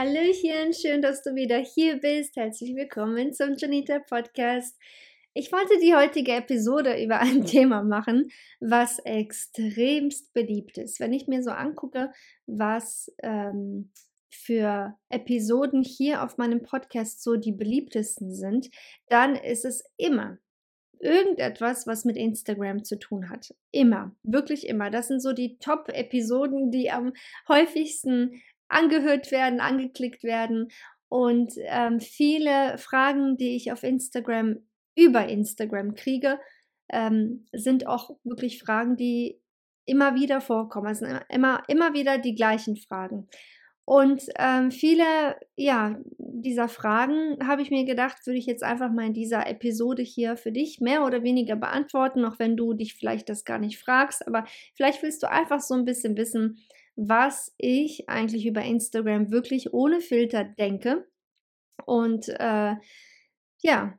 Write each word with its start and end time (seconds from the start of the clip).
Hallöchen, 0.00 0.72
schön, 0.72 1.02
dass 1.02 1.22
du 1.22 1.34
wieder 1.34 1.58
hier 1.58 1.98
bist. 2.00 2.34
Herzlich 2.36 2.74
willkommen 2.74 3.34
zum 3.34 3.56
Janita 3.58 3.98
Podcast. 3.98 4.80
Ich 5.34 5.52
wollte 5.52 5.78
die 5.78 5.94
heutige 5.94 6.32
Episode 6.32 7.04
über 7.04 7.20
ein 7.20 7.44
Thema 7.44 7.82
machen, 7.82 8.30
was 8.60 8.98
extremst 9.00 10.32
beliebt 10.32 10.78
ist. 10.78 11.00
Wenn 11.00 11.12
ich 11.12 11.26
mir 11.28 11.42
so 11.42 11.50
angucke, 11.50 12.12
was 12.46 13.12
ähm, 13.22 13.92
für 14.30 14.96
Episoden 15.10 15.82
hier 15.82 16.22
auf 16.22 16.38
meinem 16.38 16.62
Podcast 16.62 17.22
so 17.22 17.36
die 17.36 17.52
beliebtesten 17.52 18.34
sind, 18.34 18.70
dann 19.10 19.36
ist 19.36 19.66
es 19.66 19.84
immer 19.98 20.38
irgendetwas, 21.00 21.86
was 21.86 22.04
mit 22.04 22.16
Instagram 22.16 22.84
zu 22.84 22.98
tun 22.98 23.30
hat. 23.30 23.54
Immer, 23.70 24.14
wirklich 24.22 24.66
immer. 24.66 24.90
Das 24.90 25.08
sind 25.08 25.20
so 25.20 25.32
die 25.32 25.58
Top-Episoden, 25.58 26.70
die 26.70 26.90
am 26.90 27.12
häufigsten 27.48 28.40
angehört 28.70 29.30
werden, 29.30 29.60
angeklickt 29.60 30.22
werden. 30.24 30.68
Und 31.08 31.52
ähm, 31.66 32.00
viele 32.00 32.78
Fragen, 32.78 33.36
die 33.36 33.56
ich 33.56 33.72
auf 33.72 33.82
Instagram 33.82 34.58
über 34.96 35.28
Instagram 35.28 35.94
kriege, 35.94 36.38
ähm, 36.88 37.46
sind 37.52 37.86
auch 37.86 38.16
wirklich 38.24 38.62
Fragen, 38.62 38.96
die 38.96 39.40
immer 39.86 40.14
wieder 40.14 40.40
vorkommen. 40.40 40.90
Es 40.90 41.00
sind 41.00 41.20
immer, 41.28 41.62
immer 41.68 41.94
wieder 41.94 42.18
die 42.18 42.34
gleichen 42.34 42.76
Fragen. 42.76 43.28
Und 43.84 44.22
ähm, 44.38 44.70
viele 44.70 45.34
ja, 45.56 45.98
dieser 46.18 46.68
Fragen 46.68 47.38
habe 47.46 47.62
ich 47.62 47.70
mir 47.70 47.84
gedacht, 47.84 48.24
würde 48.24 48.38
ich 48.38 48.46
jetzt 48.46 48.62
einfach 48.62 48.90
mal 48.92 49.06
in 49.06 49.14
dieser 49.14 49.48
Episode 49.48 50.02
hier 50.02 50.36
für 50.36 50.52
dich 50.52 50.80
mehr 50.80 51.04
oder 51.04 51.22
weniger 51.22 51.56
beantworten, 51.56 52.24
auch 52.24 52.38
wenn 52.38 52.56
du 52.56 52.72
dich 52.72 52.94
vielleicht 52.94 53.28
das 53.28 53.44
gar 53.44 53.58
nicht 53.58 53.78
fragst. 53.78 54.26
Aber 54.26 54.44
vielleicht 54.74 55.02
willst 55.02 55.22
du 55.22 55.30
einfach 55.30 55.60
so 55.60 55.74
ein 55.74 55.84
bisschen 55.84 56.16
wissen, 56.16 56.60
was 56.96 57.54
ich 57.56 58.08
eigentlich 58.08 58.46
über 58.46 58.62
Instagram 58.62 59.30
wirklich 59.30 59.72
ohne 59.72 60.00
Filter 60.00 60.44
denke. 60.44 61.06
Und 61.86 62.28
äh, 62.28 62.74
ja, 63.62 63.98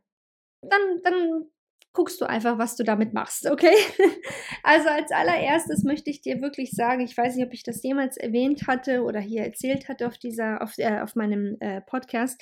dann, 0.62 1.02
dann 1.04 1.46
guckst 1.94 2.22
du 2.22 2.26
einfach, 2.26 2.58
was 2.58 2.76
du 2.76 2.84
damit 2.84 3.14
machst, 3.14 3.50
okay? 3.50 3.76
Also 4.64 4.90
als 4.90 5.12
allererstes 5.12 5.84
möchte 5.84 6.12
ich 6.12 6.22
dir 6.22 6.40
wirklich 6.40 6.72
sagen, 6.72 7.02
ich 7.02 7.18
weiß 7.18 7.36
nicht, 7.36 7.46
ob 7.46 7.54
ich 7.54 7.64
das 7.64 7.82
jemals 7.82 8.16
erwähnt 8.16 8.68
hatte 8.68 9.02
oder 9.02 9.20
hier 9.20 9.42
erzählt 9.42 9.90
hatte 9.90 10.06
auf 10.06 10.20
dieser, 10.20 10.62
auf, 10.62 10.78
äh, 10.78 11.00
auf 11.00 11.16
meinem 11.16 11.58
äh, 11.60 11.82
Podcast, 11.82 12.40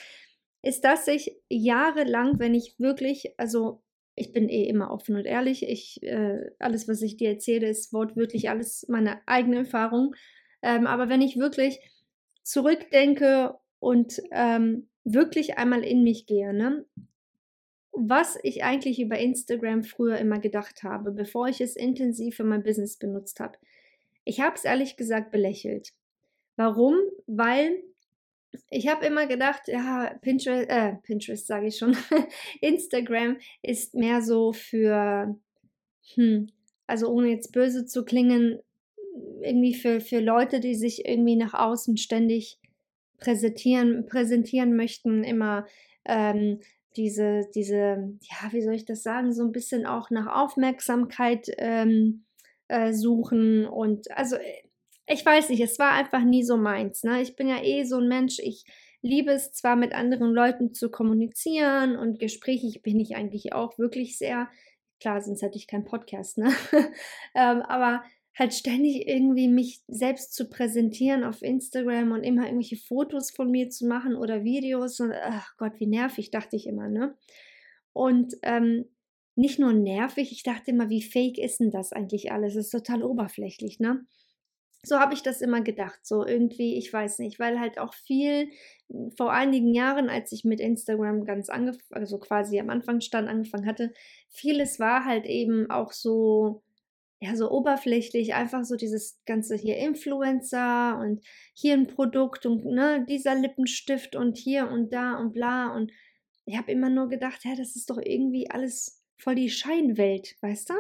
ist, 0.61 0.83
dass 0.83 1.07
ich 1.07 1.37
jahrelang, 1.47 2.37
wenn 2.39 2.53
ich 2.53 2.75
wirklich, 2.77 3.33
also 3.37 3.81
ich 4.15 4.33
bin 4.33 4.49
eh 4.49 4.65
immer 4.65 4.91
offen 4.91 5.15
und 5.15 5.25
ehrlich, 5.25 5.63
ich, 5.63 6.03
äh, 6.03 6.51
alles, 6.59 6.89
was 6.89 7.01
ich 7.01 7.15
dir 7.15 7.29
erzähle, 7.29 7.69
ist 7.69 7.93
wortwörtlich 7.93 8.49
alles 8.49 8.85
meine 8.89 9.21
eigene 9.25 9.59
Erfahrung. 9.59 10.13
Ähm, 10.61 10.87
aber 10.87 11.09
wenn 11.09 11.21
ich 11.21 11.37
wirklich 11.37 11.79
zurückdenke 12.43 13.55
und 13.79 14.21
ähm, 14.31 14.89
wirklich 15.03 15.57
einmal 15.57 15.83
in 15.83 16.03
mich 16.03 16.25
gehe, 16.25 16.53
ne? 16.53 16.85
was 18.07 18.37
ich 18.43 18.63
eigentlich 18.63 18.99
über 18.99 19.17
Instagram 19.17 19.83
früher 19.83 20.17
immer 20.17 20.39
gedacht 20.39 20.83
habe, 20.83 21.11
bevor 21.11 21.47
ich 21.47 21.61
es 21.61 21.75
intensiv 21.75 22.37
für 22.37 22.43
mein 22.43 22.63
Business 22.63 22.97
benutzt 22.97 23.39
habe. 23.39 23.57
Ich 24.23 24.39
habe 24.41 24.55
es 24.55 24.63
ehrlich 24.63 24.95
gesagt 24.95 25.31
belächelt. 25.31 25.93
Warum? 26.55 26.95
Weil 27.25 27.83
ich 28.69 28.87
habe 28.87 29.05
immer 29.05 29.27
gedacht, 29.27 29.63
ja, 29.67 30.17
Pinterest, 30.21 30.69
äh, 30.69 30.93
Pinterest 31.03 31.45
sage 31.47 31.67
ich 31.67 31.77
schon, 31.77 31.95
Instagram 32.61 33.37
ist 33.61 33.95
mehr 33.95 34.21
so 34.21 34.53
für, 34.53 35.37
hm, 36.13 36.47
also 36.87 37.09
ohne 37.09 37.29
jetzt 37.29 37.51
böse 37.51 37.85
zu 37.85 38.05
klingen, 38.05 38.59
irgendwie 39.41 39.73
für, 39.73 40.01
für 40.01 40.19
Leute, 40.19 40.59
die 40.59 40.75
sich 40.75 41.05
irgendwie 41.05 41.35
nach 41.35 41.53
außen 41.53 41.97
ständig 41.97 42.59
präsentieren, 43.19 44.05
präsentieren 44.05 44.75
möchten, 44.75 45.23
immer 45.23 45.65
ähm, 46.05 46.59
diese, 46.95 47.47
diese, 47.53 48.17
ja, 48.21 48.51
wie 48.51 48.61
soll 48.61 48.73
ich 48.73 48.85
das 48.85 49.03
sagen, 49.03 49.33
so 49.33 49.43
ein 49.43 49.51
bisschen 49.51 49.85
auch 49.85 50.09
nach 50.09 50.27
Aufmerksamkeit 50.27 51.47
ähm, 51.57 52.25
äh, 52.67 52.93
suchen 52.93 53.65
und 53.65 54.09
also 54.11 54.35
äh, 54.35 54.63
ich 55.11 55.25
weiß 55.25 55.49
nicht, 55.49 55.61
es 55.61 55.79
war 55.79 55.93
einfach 55.93 56.23
nie 56.23 56.43
so 56.43 56.55
meins. 56.55 57.03
Ne? 57.03 57.21
Ich 57.21 57.35
bin 57.35 57.47
ja 57.47 57.63
eh 57.63 57.83
so 57.83 57.97
ein 57.97 58.07
Mensch, 58.07 58.37
ich 58.39 58.63
liebe 59.01 59.31
es 59.31 59.51
zwar 59.51 59.75
mit 59.75 59.93
anderen 59.93 60.31
Leuten 60.33 60.73
zu 60.73 60.91
kommunizieren 60.91 61.97
und 61.97 62.19
gesprächig 62.19 62.83
bin 62.83 62.99
ich 62.99 63.15
eigentlich 63.15 63.53
auch 63.53 63.79
wirklich 63.79 64.17
sehr. 64.17 64.49
Klar, 64.99 65.21
sonst 65.21 65.41
hätte 65.41 65.57
ich 65.57 65.67
keinen 65.67 65.85
Podcast, 65.85 66.37
ne? 66.37 66.51
ähm, 67.33 67.61
aber 67.61 68.03
halt 68.39 68.53
ständig 68.53 69.07
irgendwie 69.07 69.49
mich 69.49 69.81
selbst 69.87 70.33
zu 70.33 70.49
präsentieren 70.49 71.25
auf 71.25 71.41
Instagram 71.41 72.13
und 72.13 72.23
immer 72.23 72.45
irgendwelche 72.45 72.77
Fotos 72.77 73.31
von 73.31 73.51
mir 73.51 73.69
zu 73.69 73.85
machen 73.85 74.15
oder 74.15 74.45
Videos 74.45 74.99
und 75.01 75.11
ach 75.11 75.57
Gott, 75.57 75.73
wie 75.79 75.87
nervig, 75.87 76.31
dachte 76.31 76.55
ich 76.55 76.65
immer, 76.65 76.87
ne? 76.87 77.17
Und 77.91 78.35
ähm, 78.43 78.85
nicht 79.35 79.59
nur 79.59 79.73
nervig, 79.73 80.31
ich 80.31 80.43
dachte 80.43 80.71
immer, 80.71 80.89
wie 80.89 81.01
fake 81.01 81.37
ist 81.37 81.59
denn 81.59 81.69
das 81.69 81.91
eigentlich 81.91 82.31
alles? 82.31 82.53
Das 82.53 82.65
ist 82.65 82.71
total 82.71 83.03
oberflächlich, 83.03 83.79
ne? 83.79 84.05
So 84.83 84.99
habe 84.99 85.13
ich 85.13 85.21
das 85.21 85.41
immer 85.41 85.59
gedacht, 85.61 85.99
so 86.03 86.25
irgendwie, 86.25 86.77
ich 86.77 86.91
weiß 86.93 87.19
nicht, 87.19 87.37
weil 87.39 87.59
halt 87.59 87.77
auch 87.77 87.93
viel 87.93 88.49
vor 89.17 89.33
einigen 89.33 89.73
Jahren, 89.73 90.09
als 90.09 90.31
ich 90.31 90.45
mit 90.45 90.61
Instagram 90.61 91.25
ganz 91.25 91.49
angefangen, 91.49 91.83
also 91.91 92.17
quasi 92.17 92.57
am 92.59 92.69
Anfang 92.69 93.01
stand, 93.01 93.27
angefangen 93.27 93.65
hatte, 93.65 93.91
vieles 94.29 94.79
war 94.79 95.03
halt 95.03 95.25
eben 95.25 95.69
auch 95.69 95.91
so 95.91 96.63
ja, 97.21 97.35
so 97.35 97.51
oberflächlich, 97.51 98.33
einfach 98.33 98.63
so 98.63 98.75
dieses 98.75 99.19
ganze 99.25 99.55
hier 99.55 99.77
Influencer 99.77 100.97
und 100.99 101.21
hier 101.53 101.73
ein 101.73 101.87
Produkt 101.87 102.45
und 102.45 102.63
ne, 102.65 103.05
dieser 103.07 103.35
Lippenstift 103.35 104.15
und 104.15 104.37
hier 104.37 104.69
und 104.69 104.93
da 104.93 105.17
und 105.17 105.33
bla. 105.33 105.73
Und 105.75 105.91
ich 106.45 106.57
habe 106.57 106.71
immer 106.71 106.89
nur 106.89 107.09
gedacht, 107.09 107.43
ja, 107.43 107.55
das 107.55 107.75
ist 107.75 107.89
doch 107.89 107.99
irgendwie 108.01 108.49
alles 108.49 109.03
voll 109.17 109.35
die 109.35 109.49
Scheinwelt, 109.49 110.37
weißt 110.41 110.69
du? 110.69 110.73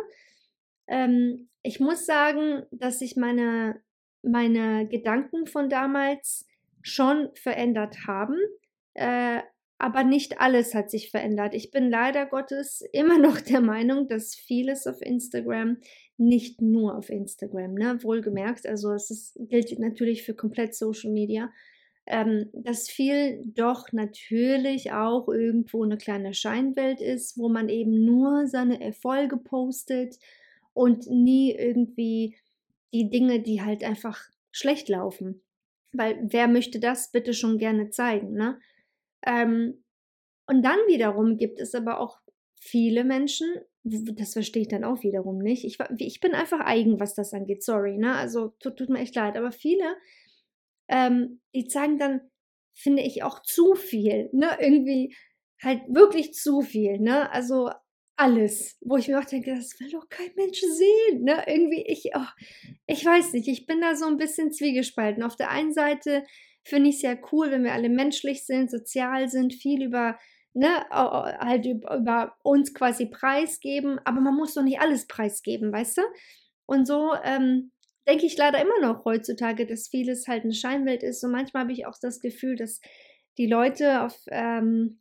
Ähm, 0.87 1.49
ich 1.61 1.81
muss 1.81 2.05
sagen, 2.05 2.63
dass 2.71 2.99
sich 2.99 3.17
meine, 3.17 3.81
meine 4.21 4.87
Gedanken 4.87 5.45
von 5.45 5.69
damals 5.69 6.47
schon 6.81 7.29
verändert 7.35 8.07
haben. 8.07 8.37
Äh, 8.93 9.41
aber 9.79 10.03
nicht 10.03 10.41
alles 10.41 10.75
hat 10.75 10.91
sich 10.91 11.09
verändert. 11.09 11.55
Ich 11.55 11.71
bin 11.71 11.89
leider 11.89 12.25
Gottes 12.25 12.81
immer 12.93 13.17
noch 13.17 13.41
der 13.41 13.61
Meinung, 13.61 14.07
dass 14.07 14.35
vieles 14.35 14.85
auf 14.85 15.01
Instagram 15.01 15.77
nicht 16.17 16.61
nur 16.61 16.97
auf 16.97 17.09
Instagram, 17.09 17.73
ne? 17.75 17.97
wohlgemerkt, 18.03 18.67
also 18.67 18.91
es 18.91 19.09
ist, 19.09 19.39
gilt 19.39 19.79
natürlich 19.79 20.23
für 20.23 20.33
komplett 20.33 20.75
Social 20.75 21.11
Media, 21.11 21.49
ähm, 22.05 22.49
dass 22.51 22.89
viel 22.89 23.41
doch 23.45 23.93
natürlich 23.93 24.91
auch 24.91 25.29
irgendwo 25.29 25.83
eine 25.83 25.97
kleine 25.97 26.33
Scheinwelt 26.33 26.99
ist, 26.99 27.37
wo 27.37 27.47
man 27.47 27.69
eben 27.69 28.03
nur 28.03 28.47
seine 28.47 28.81
Erfolge 28.81 29.37
postet 29.37 30.19
und 30.73 31.07
nie 31.07 31.55
irgendwie 31.55 32.35
die 32.93 33.09
Dinge, 33.09 33.39
die 33.39 33.61
halt 33.61 33.85
einfach 33.85 34.19
schlecht 34.51 34.89
laufen. 34.89 35.41
Weil 35.93 36.19
wer 36.21 36.49
möchte 36.49 36.81
das 36.81 37.11
bitte 37.11 37.33
schon 37.33 37.57
gerne 37.57 37.91
zeigen, 37.91 38.33
ne? 38.33 38.59
Ähm, 39.25 39.83
und 40.47 40.63
dann 40.63 40.79
wiederum 40.87 41.37
gibt 41.37 41.59
es 41.59 41.75
aber 41.75 41.99
auch 41.99 42.19
viele 42.59 43.03
Menschen, 43.03 43.47
das 43.83 44.33
verstehe 44.33 44.63
ich 44.63 44.67
dann 44.67 44.83
auch 44.83 45.03
wiederum 45.03 45.37
nicht. 45.37 45.63
Ich, 45.63 45.77
ich 45.97 46.19
bin 46.19 46.33
einfach 46.33 46.59
eigen, 46.59 46.99
was 46.99 47.15
das 47.15 47.33
angeht. 47.33 47.63
Sorry, 47.63 47.97
ne? 47.97 48.15
Also 48.15 48.49
tut, 48.59 48.77
tut 48.77 48.89
mir 48.89 48.99
echt 48.99 49.15
leid. 49.15 49.37
Aber 49.37 49.51
viele, 49.51 49.95
ähm, 50.89 51.41
die 51.55 51.67
zeigen 51.67 51.97
dann 51.97 52.21
finde 52.73 53.03
ich 53.03 53.23
auch 53.23 53.41
zu 53.41 53.75
viel, 53.75 54.29
ne? 54.33 54.57
Irgendwie 54.59 55.15
halt 55.61 55.81
wirklich 55.87 56.33
zu 56.33 56.61
viel, 56.61 56.99
ne? 56.99 57.31
Also 57.31 57.69
alles, 58.15 58.77
wo 58.81 58.97
ich 58.97 59.07
mir 59.07 59.19
auch 59.19 59.25
denke, 59.25 59.55
das 59.55 59.79
will 59.79 59.89
doch 59.91 60.09
kein 60.09 60.31
Mensch 60.35 60.59
sehen, 60.59 61.23
ne? 61.23 61.43
Irgendwie 61.47 61.83
ich, 61.87 62.11
oh, 62.15 62.69
ich 62.85 63.05
weiß 63.05 63.33
nicht, 63.33 63.47
ich 63.47 63.65
bin 63.65 63.81
da 63.81 63.95
so 63.95 64.05
ein 64.05 64.17
bisschen 64.17 64.51
zwiegespalten. 64.51 65.23
Auf 65.23 65.35
der 65.35 65.49
einen 65.51 65.73
Seite 65.73 66.23
finde 66.63 66.89
ich 66.89 67.01
ja 67.01 67.15
cool, 67.31 67.51
wenn 67.51 67.63
wir 67.63 67.73
alle 67.73 67.89
menschlich 67.89 68.45
sind, 68.45 68.69
sozial 68.69 69.29
sind, 69.29 69.53
viel 69.53 69.83
über 69.83 70.17
ne, 70.53 70.85
halt 70.89 71.65
über 71.65 72.35
uns 72.43 72.73
quasi 72.73 73.05
preisgeben, 73.07 73.99
aber 74.05 74.21
man 74.21 74.35
muss 74.35 74.53
doch 74.53 74.63
nicht 74.63 74.79
alles 74.79 75.07
preisgeben, 75.07 75.71
weißt 75.71 75.97
du? 75.97 76.01
Und 76.65 76.85
so 76.85 77.13
ähm, 77.23 77.71
denke 78.07 78.25
ich 78.25 78.37
leider 78.37 78.61
immer 78.61 78.79
noch 78.81 79.05
heutzutage, 79.05 79.65
dass 79.65 79.87
vieles 79.87 80.27
halt 80.27 80.43
eine 80.43 80.53
Scheinwelt 80.53 81.03
ist. 81.03 81.23
Und 81.23 81.31
manchmal 81.31 81.63
habe 81.63 81.73
ich 81.73 81.85
auch 81.85 81.97
das 82.01 82.19
Gefühl, 82.19 82.55
dass 82.55 82.81
die 83.37 83.47
Leute 83.47 84.03
auf, 84.03 84.19
ähm, 84.29 84.99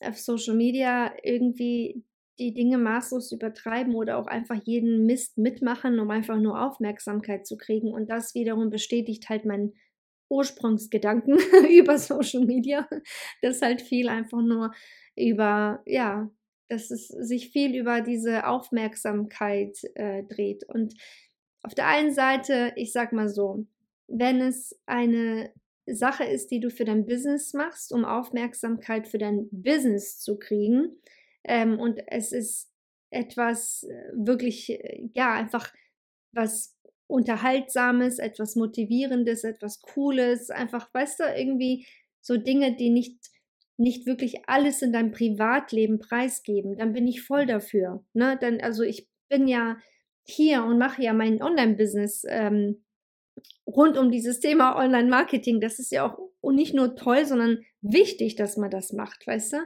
auf 0.00 0.18
Social 0.18 0.54
Media 0.54 1.12
irgendwie 1.22 2.04
die 2.38 2.54
Dinge 2.54 2.78
maßlos 2.78 3.32
übertreiben 3.32 3.94
oder 3.94 4.16
auch 4.16 4.26
einfach 4.26 4.56
jeden 4.64 5.06
Mist 5.06 5.38
mitmachen, 5.38 5.98
um 5.98 6.10
einfach 6.10 6.38
nur 6.38 6.60
Aufmerksamkeit 6.60 7.46
zu 7.46 7.56
kriegen. 7.56 7.92
Und 7.92 8.08
das 8.10 8.34
wiederum 8.34 8.70
bestätigt 8.70 9.28
halt 9.28 9.44
meinen 9.44 9.74
Ursprungsgedanken 10.28 11.38
über 11.70 11.98
Social 11.98 12.44
Media, 12.44 12.88
dass 13.42 13.62
halt 13.62 13.82
viel 13.82 14.08
einfach 14.08 14.42
nur 14.42 14.72
über, 15.16 15.82
ja, 15.86 16.30
dass 16.68 16.90
es 16.90 17.08
sich 17.08 17.50
viel 17.50 17.74
über 17.76 18.00
diese 18.00 18.46
Aufmerksamkeit 18.46 19.78
äh, 19.94 20.22
dreht. 20.24 20.64
Und 20.64 20.94
auf 21.62 21.74
der 21.74 21.86
einen 21.86 22.12
Seite, 22.12 22.72
ich 22.76 22.92
sag 22.92 23.12
mal 23.12 23.28
so, 23.28 23.66
wenn 24.06 24.40
es 24.40 24.78
eine 24.86 25.52
Sache 25.86 26.24
ist, 26.24 26.50
die 26.50 26.60
du 26.60 26.70
für 26.70 26.84
dein 26.84 27.06
Business 27.06 27.54
machst, 27.54 27.92
um 27.92 28.04
Aufmerksamkeit 28.04 29.08
für 29.08 29.18
dein 29.18 29.48
Business 29.50 30.18
zu 30.20 30.38
kriegen, 30.38 30.98
ähm, 31.44 31.78
und 31.80 32.00
es 32.06 32.32
ist 32.32 32.70
etwas 33.10 33.84
äh, 33.84 34.12
wirklich, 34.14 34.70
äh, 34.70 35.08
ja, 35.14 35.32
einfach 35.32 35.72
was 36.32 36.77
Unterhaltsames, 37.08 38.18
etwas 38.18 38.54
Motivierendes, 38.54 39.42
etwas 39.42 39.80
Cooles, 39.80 40.50
einfach, 40.50 40.88
weißt 40.92 41.20
du, 41.20 41.24
irgendwie 41.24 41.86
so 42.20 42.36
Dinge, 42.36 42.76
die 42.76 42.90
nicht, 42.90 43.18
nicht 43.76 44.06
wirklich 44.06 44.48
alles 44.48 44.82
in 44.82 44.92
deinem 44.92 45.10
Privatleben 45.10 45.98
preisgeben, 45.98 46.76
dann 46.76 46.92
bin 46.92 47.08
ich 47.08 47.22
voll 47.22 47.46
dafür. 47.46 48.04
Ne? 48.12 48.38
Dann, 48.40 48.60
also 48.60 48.82
ich 48.82 49.08
bin 49.28 49.48
ja 49.48 49.78
hier 50.24 50.62
und 50.64 50.78
mache 50.78 51.02
ja 51.02 51.14
mein 51.14 51.42
Online-Business 51.42 52.24
ähm, 52.28 52.84
rund 53.66 53.96
um 53.96 54.10
dieses 54.10 54.40
Thema 54.40 54.76
Online-Marketing. 54.76 55.60
Das 55.60 55.78
ist 55.78 55.90
ja 55.90 56.04
auch 56.04 56.52
nicht 56.52 56.74
nur 56.74 56.94
toll, 56.96 57.24
sondern 57.24 57.64
wichtig, 57.80 58.36
dass 58.36 58.56
man 58.56 58.70
das 58.70 58.92
macht, 58.92 59.26
weißt 59.26 59.54
du? 59.54 59.56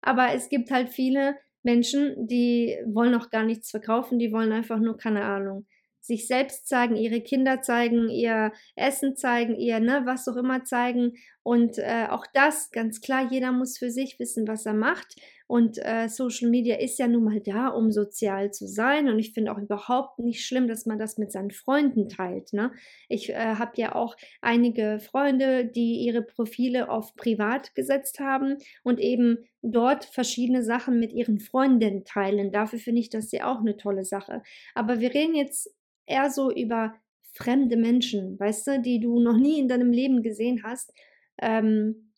Aber 0.00 0.32
es 0.32 0.48
gibt 0.48 0.70
halt 0.70 0.90
viele 0.90 1.36
Menschen, 1.64 2.26
die 2.28 2.76
wollen 2.86 3.14
auch 3.14 3.30
gar 3.30 3.44
nichts 3.44 3.70
verkaufen, 3.70 4.18
die 4.18 4.32
wollen 4.32 4.52
einfach 4.52 4.78
nur, 4.78 4.96
keine 4.96 5.24
Ahnung, 5.24 5.66
sich 6.04 6.26
selbst 6.26 6.68
zeigen, 6.68 6.96
ihre 6.96 7.22
Kinder 7.22 7.62
zeigen, 7.62 8.10
ihr 8.10 8.52
Essen 8.76 9.16
zeigen, 9.16 9.56
ihr, 9.56 9.80
ne, 9.80 10.02
was 10.04 10.28
auch 10.28 10.36
immer 10.36 10.64
zeigen. 10.64 11.14
Und 11.42 11.78
äh, 11.78 12.06
auch 12.10 12.26
das, 12.34 12.70
ganz 12.70 13.00
klar, 13.00 13.28
jeder 13.30 13.52
muss 13.52 13.78
für 13.78 13.90
sich 13.90 14.18
wissen, 14.18 14.46
was 14.46 14.66
er 14.66 14.74
macht. 14.74 15.16
Und 15.46 15.78
äh, 15.78 16.08
Social 16.08 16.50
Media 16.50 16.76
ist 16.76 16.98
ja 16.98 17.06
nun 17.06 17.24
mal 17.24 17.40
da, 17.40 17.68
um 17.68 17.90
sozial 17.90 18.50
zu 18.50 18.66
sein. 18.66 19.08
Und 19.08 19.18
ich 19.18 19.32
finde 19.32 19.52
auch 19.52 19.58
überhaupt 19.58 20.18
nicht 20.18 20.44
schlimm, 20.44 20.68
dass 20.68 20.84
man 20.84 20.98
das 20.98 21.16
mit 21.16 21.32
seinen 21.32 21.50
Freunden 21.50 22.08
teilt. 22.08 22.52
Ne? 22.52 22.72
Ich 23.08 23.30
äh, 23.30 23.54
habe 23.54 23.72
ja 23.76 23.94
auch 23.94 24.16
einige 24.42 24.98
Freunde, 25.00 25.64
die 25.66 26.04
ihre 26.04 26.22
Profile 26.22 26.90
auf 26.90 27.14
privat 27.14 27.74
gesetzt 27.74 28.20
haben 28.20 28.56
und 28.82 29.00
eben 29.00 29.38
dort 29.62 30.04
verschiedene 30.04 30.62
Sachen 30.62 30.98
mit 30.98 31.12
ihren 31.12 31.40
Freundinnen 31.40 32.04
teilen. 32.04 32.52
Dafür 32.52 32.78
finde 32.78 33.00
ich 33.00 33.10
das 33.10 33.32
ja 33.32 33.50
auch 33.50 33.60
eine 33.60 33.76
tolle 33.76 34.04
Sache. 34.04 34.42
Aber 34.74 35.00
wir 35.00 35.14
reden 35.14 35.34
jetzt 35.34 35.74
eher 36.06 36.30
so 36.30 36.50
über 36.50 36.94
fremde 37.32 37.76
Menschen, 37.76 38.38
weißt 38.38 38.66
du, 38.66 38.80
die 38.80 39.00
du 39.00 39.18
noch 39.20 39.36
nie 39.36 39.58
in 39.58 39.68
deinem 39.68 39.90
Leben 39.90 40.22
gesehen 40.22 40.62
hast. 40.62 40.92
Ähm, 41.38 42.12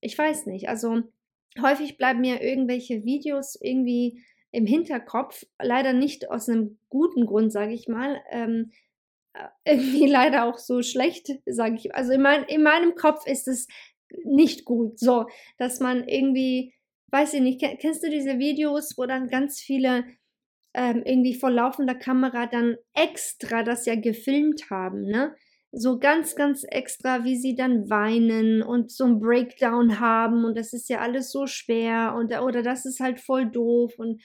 ich 0.00 0.16
weiß 0.16 0.46
nicht. 0.46 0.68
Also 0.68 1.02
häufig 1.60 1.98
bleiben 1.98 2.20
mir 2.20 2.42
irgendwelche 2.42 3.04
Videos 3.04 3.58
irgendwie 3.60 4.22
im 4.52 4.66
Hinterkopf, 4.66 5.44
leider 5.60 5.92
nicht 5.92 6.30
aus 6.30 6.48
einem 6.48 6.78
guten 6.88 7.26
Grund, 7.26 7.52
sage 7.52 7.72
ich 7.72 7.88
mal. 7.88 8.20
Ähm, 8.30 8.72
äh, 9.34 9.48
irgendwie 9.64 10.06
leider 10.10 10.44
auch 10.44 10.58
so 10.58 10.82
schlecht, 10.82 11.30
sage 11.46 11.76
ich. 11.76 11.94
Also 11.94 12.12
in, 12.12 12.22
mein, 12.22 12.44
in 12.44 12.62
meinem 12.62 12.94
Kopf 12.94 13.26
ist 13.26 13.48
es 13.48 13.66
nicht 14.24 14.64
gut, 14.64 14.98
so, 14.98 15.26
dass 15.58 15.78
man 15.78 16.06
irgendwie, 16.08 16.74
weiß 17.08 17.34
ich 17.34 17.40
nicht, 17.40 17.60
kennst 17.78 18.02
du 18.02 18.10
diese 18.10 18.38
Videos, 18.38 18.98
wo 18.98 19.06
dann 19.06 19.28
ganz 19.28 19.60
viele 19.60 20.04
ähm, 20.74 21.02
irgendwie 21.04 21.34
vor 21.34 21.50
laufender 21.50 21.94
Kamera 21.94 22.46
dann 22.46 22.76
extra 22.94 23.62
das 23.62 23.86
ja 23.86 23.96
gefilmt 23.96 24.70
haben, 24.70 25.02
ne? 25.02 25.34
So 25.72 26.00
ganz, 26.00 26.34
ganz 26.34 26.64
extra, 26.68 27.22
wie 27.24 27.36
sie 27.36 27.54
dann 27.54 27.88
weinen 27.88 28.60
und 28.60 28.90
so 28.90 29.04
ein 29.04 29.20
Breakdown 29.20 30.00
haben 30.00 30.44
und 30.44 30.56
das 30.56 30.72
ist 30.72 30.88
ja 30.88 30.98
alles 30.98 31.30
so 31.30 31.46
schwer 31.46 32.14
und 32.18 32.36
oder 32.40 32.62
das 32.62 32.86
ist 32.86 32.98
halt 32.98 33.20
voll 33.20 33.48
doof 33.48 33.94
und 33.96 34.20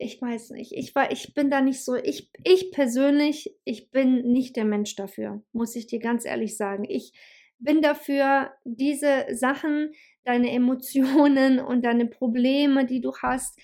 ich 0.00 0.20
weiß 0.20 0.50
nicht, 0.50 0.72
ich 0.72 0.94
war, 0.94 1.12
ich 1.12 1.34
bin 1.34 1.50
da 1.50 1.60
nicht 1.60 1.84
so, 1.84 1.94
ich, 1.94 2.30
ich 2.42 2.70
persönlich, 2.72 3.54
ich 3.64 3.90
bin 3.90 4.32
nicht 4.32 4.56
der 4.56 4.64
Mensch 4.64 4.96
dafür, 4.96 5.42
muss 5.52 5.76
ich 5.76 5.86
dir 5.86 5.98
ganz 5.98 6.24
ehrlich 6.24 6.56
sagen. 6.56 6.84
Ich 6.88 7.12
bin 7.58 7.82
dafür, 7.82 8.50
diese 8.64 9.26
Sachen, 9.32 9.92
deine 10.24 10.52
Emotionen 10.52 11.60
und 11.60 11.84
deine 11.84 12.06
Probleme, 12.06 12.86
die 12.86 13.02
du 13.02 13.12
hast, 13.14 13.58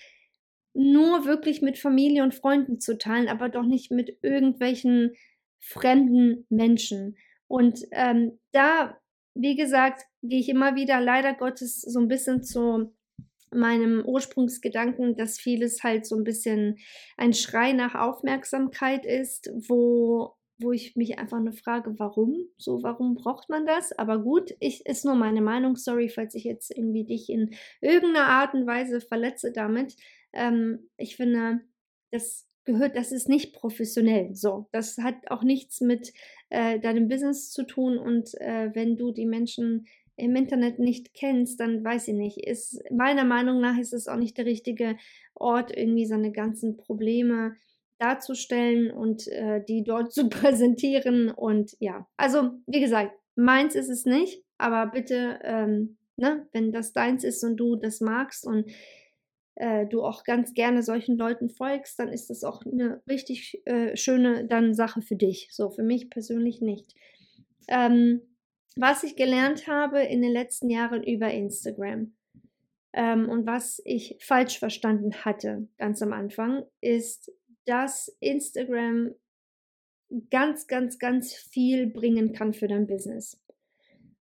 nur 0.77 1.25
wirklich 1.25 1.63
mit 1.63 1.79
Familie 1.79 2.23
und 2.23 2.35
Freunden 2.35 2.81
zu 2.81 2.99
teilen, 2.99 3.29
aber 3.29 3.49
doch 3.49 3.65
nicht 3.65 3.91
mit 3.91 4.19
irgendwelchen 4.23 5.13
fremden 5.59 6.47
Menschen. 6.51 7.17
Und 7.49 7.81
ähm, 7.93 8.39
da, 8.53 8.99
wie 9.35 9.57
gesagt, 9.57 10.03
gehe 10.23 10.41
ich 10.41 10.49
immer 10.49 10.75
wieder 10.77 11.01
leider 11.01 11.35
Gottes 11.35 11.81
so 11.81 12.01
ein 12.01 12.09
bisschen 12.09 12.43
zu 12.43 12.93
meinem 13.53 14.05
Ursprungsgedanken, 14.05 15.17
dass 15.17 15.39
vieles 15.39 15.83
halt 15.83 16.05
so 16.05 16.17
ein 16.17 16.25
bisschen 16.25 16.79
ein 17.17 17.33
Schrei 17.33 17.73
nach 17.73 17.95
Aufmerksamkeit 17.95 19.07
ist, 19.07 19.51
wo 19.69 20.37
wo 20.59 20.73
ich 20.73 20.97
mich 20.97 21.19
einfach 21.19 21.39
nur 21.39 21.53
frage, 21.53 21.99
warum? 21.99 22.49
So, 22.57 22.83
warum 22.83 23.15
braucht 23.15 23.49
man 23.51 23.67
das? 23.67 23.93
Aber 23.93 24.19
gut, 24.19 24.55
ich 24.59 24.87
ist 24.87 25.05
nur 25.05 25.15
meine 25.15 25.43
Meinung. 25.43 25.77
Sorry, 25.77 26.09
falls 26.09 26.35
ich 26.35 26.45
jetzt 26.45 26.71
irgendwie 26.71 27.05
dich 27.05 27.29
in 27.29 27.55
irgendeiner 27.81 28.27
Art 28.27 28.55
und 28.55 28.67
Weise 28.67 29.01
verletze 29.01 29.53
damit. 29.53 29.97
Ähm, 30.37 30.89
ich 30.97 31.17
finde, 31.17 31.61
das 32.11 32.47
gehört, 32.65 32.97
das 32.97 33.13
ist 33.13 33.29
nicht 33.29 33.55
professionell. 33.55 34.35
So, 34.35 34.69
das 34.73 34.99
hat 34.99 35.31
auch 35.31 35.43
nichts 35.43 35.81
mit 35.81 36.13
äh, 36.51 36.79
deinem 36.79 37.09
Business 37.09 37.51
zu 37.51 37.65
tun. 37.65 37.97
Und 37.97 38.35
äh, 38.41 38.71
wenn 38.75 38.97
du 38.97 39.13
die 39.13 39.27
Menschen 39.27 39.87
im 40.17 40.35
Internet 40.35 40.79
nicht 40.79 41.15
kennst, 41.15 41.61
dann 41.61 41.85
weiß 41.85 42.09
ich 42.09 42.15
nicht. 42.15 42.39
Ist 42.39 42.83
meiner 42.91 43.25
Meinung 43.25 43.61
nach 43.61 43.79
ist 43.79 43.93
es 43.93 44.09
auch 44.09 44.17
nicht 44.17 44.37
der 44.37 44.47
richtige 44.47 44.97
Ort, 45.35 45.75
irgendwie 45.77 46.07
seine 46.07 46.33
ganzen 46.33 46.77
Probleme 46.77 47.57
darzustellen 47.99 48.91
und 48.91 49.27
äh, 49.29 49.63
die 49.65 49.83
dort 49.85 50.13
zu 50.13 50.29
präsentieren. 50.29 51.31
Und 51.31 51.77
ja, 51.81 52.07
also 52.17 52.51
wie 52.67 52.81
gesagt, 52.81 53.13
meins 53.37 53.75
ist 53.75 53.89
es 53.89 54.05
nicht, 54.05 54.43
aber 54.59 54.87
bitte, 54.87 55.39
ähm, 55.43 55.97
ne, 56.17 56.47
wenn 56.53 56.73
das 56.73 56.93
deins 56.93 57.25
ist 57.25 57.45
und 57.45 57.57
du 57.57 57.77
das 57.77 58.01
magst 58.01 58.47
und 58.47 58.71
äh, 59.57 59.87
du 59.87 60.03
auch 60.03 60.25
ganz 60.25 60.55
gerne 60.55 60.83
solchen 60.83 61.17
Leuten 61.17 61.49
folgst, 61.49 61.99
dann 61.99 62.09
ist 62.09 62.31
das 62.31 62.45
auch 62.45 62.65
eine 62.65 63.03
richtig 63.09 63.63
äh, 63.67 63.97
schöne 63.97 64.47
dann 64.47 64.75
Sache 64.75 65.03
für 65.03 65.17
dich. 65.17 65.49
So, 65.51 65.71
für 65.71 65.83
mich 65.83 66.11
persönlich 66.11 66.61
nicht. 66.61 66.95
Ähm, 67.69 68.23
was 68.77 69.03
ich 69.03 69.17
gelernt 69.17 69.67
habe 69.67 70.01
in 70.03 70.23
den 70.23 70.33
letzten 70.33 70.69
Jahren 70.69 71.03
über 71.03 71.31
Instagram 71.31 72.15
ähm, 72.93 73.29
und 73.29 73.47
was 73.47 73.81
ich 73.85 74.17
falsch 74.21 74.59
verstanden 74.59 75.25
hatte 75.25 75.69
ganz 75.79 76.03
am 76.03 76.13
Anfang, 76.13 76.65
ist, 76.81 77.33
dass 77.65 78.15
Instagram 78.21 79.15
ganz, 80.31 80.67
ganz, 80.67 80.99
ganz 80.99 81.35
viel 81.35 81.87
bringen 81.87 82.33
kann 82.33 82.53
für 82.53 82.69
dein 82.69 82.87
Business. 82.87 83.41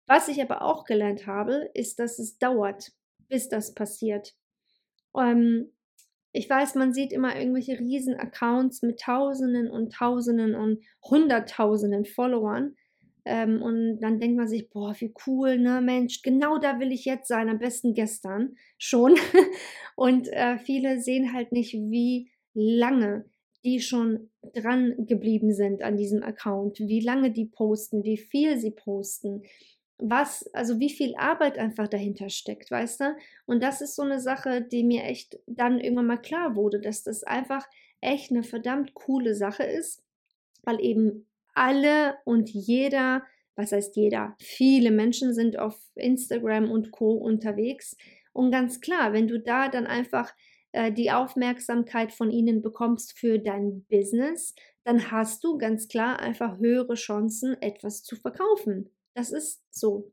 Was 0.06 0.28
ich 0.28 0.42
aber 0.42 0.62
auch 0.62 0.86
gelernt 0.86 1.28
habe, 1.28 1.70
ist, 1.74 2.00
dass 2.00 2.20
es 2.20 2.38
dauert, 2.38 2.94
bis 3.28 3.50
das 3.50 3.74
passiert. 3.74 4.36
Ähm, 5.18 5.72
ich 6.32 6.50
weiß, 6.50 6.76
man 6.76 6.94
sieht 6.94 7.14
immer 7.14 7.36
irgendwelche 7.36 7.80
riesen 7.80 8.16
Accounts 8.16 8.82
mit 8.82 9.00
Tausenden 9.00 9.70
und 9.70 9.94
Tausenden 9.94 10.56
und 10.56 10.84
Hunderttausenden 11.04 12.06
Followern. 12.06 12.76
Ähm, 13.26 13.62
und 13.62 14.00
dann 14.00 14.20
denkt 14.20 14.38
man 14.38 14.48
sich, 14.48 14.70
boah, 14.70 14.96
wie 15.00 15.14
cool, 15.26 15.58
ne, 15.58 15.82
Mensch, 15.82 16.22
genau 16.22 16.60
da 16.60 16.80
will 16.80 16.92
ich 16.92 17.06
jetzt 17.06 17.28
sein, 17.28 17.50
am 17.50 17.60
besten 17.60 17.94
gestern 17.94 18.56
schon. 18.78 19.16
und 19.96 20.28
äh, 20.30 20.58
viele 20.60 21.02
sehen 21.02 21.34
halt 21.34 21.52
nicht, 21.52 21.74
wie 21.74 22.30
lange 22.54 23.26
die 23.66 23.82
schon 23.82 24.30
dran 24.54 25.08
geblieben 25.08 25.54
sind 25.54 25.82
an 25.82 25.98
diesem 25.98 26.24
Account, 26.24 26.80
wie 26.80 27.02
lange 27.02 27.32
die 27.32 27.46
posten, 27.46 28.04
wie 28.04 28.18
viel 28.18 28.58
sie 28.60 28.72
posten, 28.72 29.42
was, 30.00 30.48
also 30.54 30.80
wie 30.80 30.90
viel 30.90 31.16
Arbeit 31.16 31.58
einfach 31.58 31.88
dahinter 31.88 32.30
steckt, 32.30 32.70
weißt 32.70 33.02
du? 33.02 33.16
Und 33.46 33.64
das 33.64 33.82
ist 33.82 33.96
so 33.96 34.04
eine 34.04 34.20
Sache, 34.20 34.62
die 34.62 34.84
mir 34.84 35.04
echt 35.04 35.40
dann 35.48 35.80
irgendwann 35.80 36.08
mal 36.08 36.22
klar 36.22 36.56
wurde, 36.56 36.80
dass 36.80 37.04
das 37.04 37.24
einfach 37.24 37.68
echt 38.02 38.32
eine 38.32 38.44
verdammt 38.44 38.94
coole 38.94 39.34
Sache 39.34 39.64
ist, 39.64 40.04
weil 40.64 40.80
eben 40.82 41.28
alle 41.54 42.18
und 42.26 42.50
jeder, 42.50 43.24
was 43.56 43.72
heißt 43.72 43.96
jeder, 43.96 44.36
viele 44.40 44.92
Menschen 44.92 45.34
sind 45.34 45.58
auf 45.58 45.80
Instagram 45.96 46.70
und 46.70 46.92
Co 46.92 47.14
unterwegs. 47.14 47.98
Und 48.34 48.52
ganz 48.52 48.82
klar, 48.82 49.14
wenn 49.14 49.28
du 49.28 49.40
da 49.40 49.68
dann 49.68 49.88
einfach 49.88 50.32
äh, 50.74 50.92
die 50.92 51.12
Aufmerksamkeit 51.12 52.14
von 52.14 52.30
ihnen 52.30 52.62
bekommst 52.62 53.18
für 53.18 53.40
dein 53.40 53.84
Business, 53.90 54.54
dann 54.84 55.12
hast 55.12 55.44
du 55.44 55.58
ganz 55.58 55.88
klar 55.88 56.20
einfach 56.20 56.60
höhere 56.60 56.94
Chancen, 56.94 57.60
etwas 57.62 58.04
zu 58.04 58.16
verkaufen. 58.16 58.92
Das 59.18 59.32
ist 59.32 59.64
so. 59.72 60.12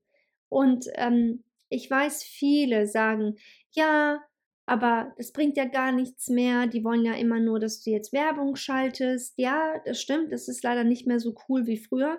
Und 0.49 0.87
ähm, 0.95 1.45
ich 1.69 1.91
weiß, 1.91 2.23
viele 2.23 2.87
sagen, 2.87 3.37
ja, 3.73 4.25
aber 4.65 5.13
das 5.19 5.31
bringt 5.33 5.59
ja 5.59 5.67
gar 5.67 5.93
nichts 5.93 6.31
mehr. 6.31 6.67
Die 6.67 6.85
wollen 6.85 7.05
ja 7.05 7.13
immer 7.13 7.39
nur, 7.39 7.61
dass 7.61 7.83
du 7.83 7.91
jetzt 7.91 8.15
Werbung 8.15 8.57
schaltest. 8.57 9.35
Ja, 9.37 9.75
das 9.85 10.01
stimmt. 10.01 10.33
Das 10.33 10.49
ist 10.49 10.65
leider 10.65 10.85
nicht 10.85 11.07
mehr 11.07 11.21
so 11.21 11.35
cool 11.49 11.67
wie 11.67 11.77
früher. 11.77 12.19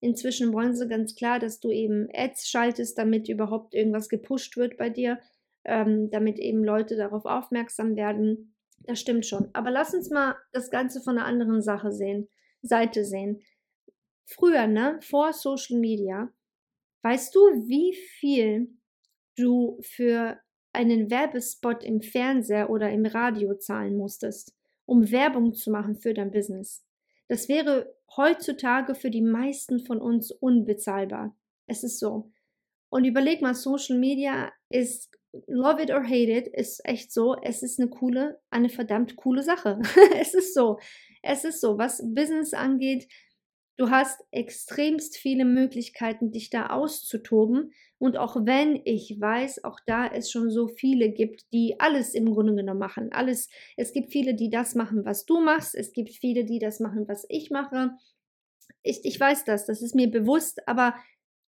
Inzwischen 0.00 0.52
wollen 0.52 0.74
sie 0.74 0.88
ganz 0.88 1.14
klar, 1.14 1.38
dass 1.38 1.60
du 1.60 1.70
eben 1.70 2.08
Ads 2.12 2.48
schaltest, 2.48 2.98
damit 2.98 3.28
überhaupt 3.28 3.72
irgendwas 3.72 4.08
gepusht 4.08 4.56
wird 4.56 4.76
bei 4.76 4.90
dir, 4.90 5.20
ähm, 5.64 6.10
damit 6.10 6.40
eben 6.40 6.64
Leute 6.64 6.96
darauf 6.96 7.26
aufmerksam 7.26 7.94
werden. 7.94 8.56
Das 8.80 8.98
stimmt 8.98 9.24
schon. 9.24 9.50
Aber 9.52 9.70
lass 9.70 9.94
uns 9.94 10.10
mal 10.10 10.34
das 10.50 10.68
Ganze 10.68 11.00
von 11.00 11.16
einer 11.16 11.26
anderen 11.26 11.62
Sache 11.62 11.92
sehen, 11.92 12.28
Seite 12.60 13.04
sehen. 13.04 13.40
Früher, 14.26 14.66
ne, 14.66 14.98
vor 15.02 15.32
Social 15.32 15.78
Media, 15.78 16.32
weißt 17.02 17.34
du, 17.34 17.40
wie 17.68 17.94
viel 18.18 18.68
du 19.36 19.78
für 19.82 20.38
einen 20.72 21.10
Werbespot 21.10 21.84
im 21.84 22.00
Fernseher 22.00 22.70
oder 22.70 22.90
im 22.90 23.06
Radio 23.06 23.54
zahlen 23.54 23.96
musstest, 23.96 24.54
um 24.86 25.10
Werbung 25.10 25.54
zu 25.54 25.70
machen 25.70 25.96
für 25.96 26.14
dein 26.14 26.30
Business? 26.30 26.84
Das 27.28 27.48
wäre 27.48 27.94
heutzutage 28.16 28.94
für 28.94 29.10
die 29.10 29.22
meisten 29.22 29.80
von 29.80 30.00
uns 30.00 30.30
unbezahlbar. 30.30 31.36
Es 31.66 31.84
ist 31.84 31.98
so. 31.98 32.30
Und 32.90 33.04
überleg 33.04 33.40
mal, 33.42 33.54
Social 33.54 33.98
Media 33.98 34.52
ist, 34.68 35.10
love 35.46 35.82
it 35.82 35.90
or 35.90 36.04
hate 36.04 36.30
it, 36.30 36.48
ist 36.48 36.80
echt 36.84 37.12
so, 37.12 37.36
es 37.42 37.62
ist 37.62 37.80
eine 37.80 37.90
coole, 37.90 38.40
eine 38.50 38.68
verdammt 38.68 39.16
coole 39.16 39.42
Sache. 39.42 39.80
es 40.18 40.34
ist 40.34 40.54
so. 40.54 40.78
Es 41.22 41.44
ist 41.44 41.60
so, 41.60 41.78
was 41.78 42.02
Business 42.14 42.52
angeht, 42.52 43.08
Du 43.76 43.90
hast 43.90 44.20
extremst 44.30 45.16
viele 45.16 45.44
Möglichkeiten, 45.44 46.30
dich 46.30 46.48
da 46.48 46.66
auszutoben. 46.66 47.72
Und 47.98 48.16
auch 48.16 48.36
wenn 48.46 48.80
ich 48.84 49.16
weiß, 49.20 49.64
auch 49.64 49.80
da 49.84 50.06
es 50.06 50.30
schon 50.30 50.50
so 50.50 50.68
viele 50.68 51.10
gibt, 51.10 51.52
die 51.52 51.80
alles 51.80 52.14
im 52.14 52.32
Grunde 52.32 52.54
genommen 52.54 52.78
machen. 52.78 53.12
Alles. 53.12 53.48
Es 53.76 53.92
gibt 53.92 54.12
viele, 54.12 54.34
die 54.34 54.50
das 54.50 54.74
machen, 54.74 55.04
was 55.04 55.24
du 55.24 55.40
machst. 55.40 55.74
Es 55.74 55.92
gibt 55.92 56.10
viele, 56.10 56.44
die 56.44 56.60
das 56.60 56.78
machen, 56.78 57.08
was 57.08 57.26
ich 57.28 57.50
mache. 57.50 57.90
Ich, 58.82 59.00
ich 59.04 59.18
weiß 59.18 59.44
das, 59.44 59.66
das 59.66 59.82
ist 59.82 59.94
mir 59.94 60.10
bewusst, 60.10 60.68
aber 60.68 60.94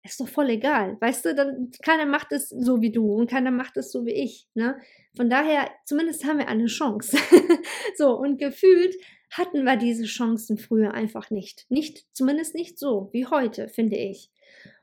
ist 0.02 0.20
doch 0.20 0.28
voll 0.28 0.50
egal. 0.50 0.96
Weißt 1.00 1.24
du, 1.24 1.34
dann, 1.34 1.70
keiner 1.82 2.06
macht 2.06 2.32
es 2.32 2.48
so 2.48 2.80
wie 2.80 2.90
du 2.90 3.12
und 3.14 3.30
keiner 3.30 3.50
macht 3.50 3.76
es 3.76 3.92
so 3.92 4.06
wie 4.06 4.12
ich. 4.12 4.48
Ne? 4.54 4.80
Von 5.16 5.28
daher, 5.28 5.70
zumindest 5.84 6.24
haben 6.24 6.38
wir 6.38 6.48
eine 6.48 6.66
Chance. 6.66 7.16
so, 7.96 8.16
und 8.16 8.38
gefühlt 8.38 8.94
hatten 9.30 9.64
wir 9.64 9.76
diese 9.76 10.04
Chancen 10.04 10.58
früher 10.58 10.94
einfach 10.94 11.30
nicht. 11.30 11.66
Nicht, 11.68 12.06
zumindest 12.12 12.54
nicht 12.54 12.78
so 12.78 13.10
wie 13.12 13.26
heute, 13.26 13.68
finde 13.68 13.96
ich. 13.96 14.30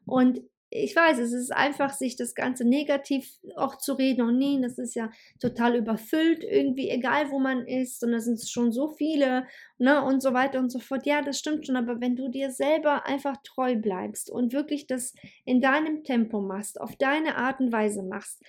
Und 0.05 0.41
ich 0.69 0.95
weiß, 0.95 1.19
es 1.19 1.31
ist 1.31 1.51
einfach, 1.51 1.93
sich 1.93 2.15
das 2.15 2.35
Ganze 2.35 2.65
negativ 2.65 3.31
auch 3.55 3.77
zu 3.77 3.93
reden 3.93 4.23
und 4.23 4.37
nee, 4.37 4.59
das 4.61 4.77
ist 4.77 4.93
ja 4.93 5.09
total 5.39 5.75
überfüllt, 5.75 6.43
irgendwie, 6.43 6.89
egal 6.89 7.31
wo 7.31 7.39
man 7.39 7.65
ist, 7.65 8.03
und 8.03 8.11
da 8.11 8.19
sind 8.19 8.45
schon 8.47 8.71
so 8.71 8.89
viele, 8.89 9.47
ne, 9.77 10.03
und 10.03 10.21
so 10.21 10.33
weiter 10.33 10.59
und 10.59 10.71
so 10.71 10.79
fort. 10.79 11.05
Ja, 11.05 11.21
das 11.21 11.39
stimmt 11.39 11.65
schon, 11.65 11.77
aber 11.77 12.01
wenn 12.01 12.15
du 12.15 12.29
dir 12.29 12.51
selber 12.51 13.05
einfach 13.05 13.37
treu 13.43 13.75
bleibst 13.75 14.29
und 14.29 14.53
wirklich 14.53 14.85
das 14.85 15.13
in 15.45 15.61
deinem 15.61 16.03
Tempo 16.03 16.41
machst, 16.41 16.81
auf 16.81 16.95
deine 16.97 17.37
Art 17.37 17.61
und 17.61 17.71
Weise 17.71 18.03
machst, 18.03 18.41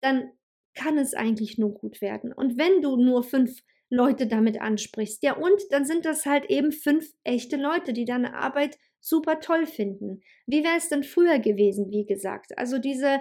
dann 0.00 0.30
kann 0.74 0.98
es 0.98 1.14
eigentlich 1.14 1.58
nur 1.58 1.74
gut 1.74 2.00
werden. 2.00 2.32
Und 2.32 2.58
wenn 2.58 2.82
du 2.82 2.96
nur 2.96 3.22
fünf 3.22 3.62
Leute 3.90 4.26
damit 4.26 4.60
ansprichst. 4.60 5.22
Ja, 5.22 5.34
und 5.34 5.60
dann 5.70 5.84
sind 5.84 6.04
das 6.04 6.26
halt 6.26 6.46
eben 6.50 6.72
fünf 6.72 7.10
echte 7.24 7.56
Leute, 7.56 7.92
die 7.92 8.04
deine 8.04 8.34
Arbeit 8.34 8.78
super 9.00 9.40
toll 9.40 9.66
finden. 9.66 10.20
Wie 10.46 10.64
wäre 10.64 10.76
es 10.76 10.88
denn 10.88 11.04
früher 11.04 11.38
gewesen, 11.38 11.90
wie 11.90 12.04
gesagt? 12.04 12.58
Also 12.58 12.78
diese, 12.78 13.20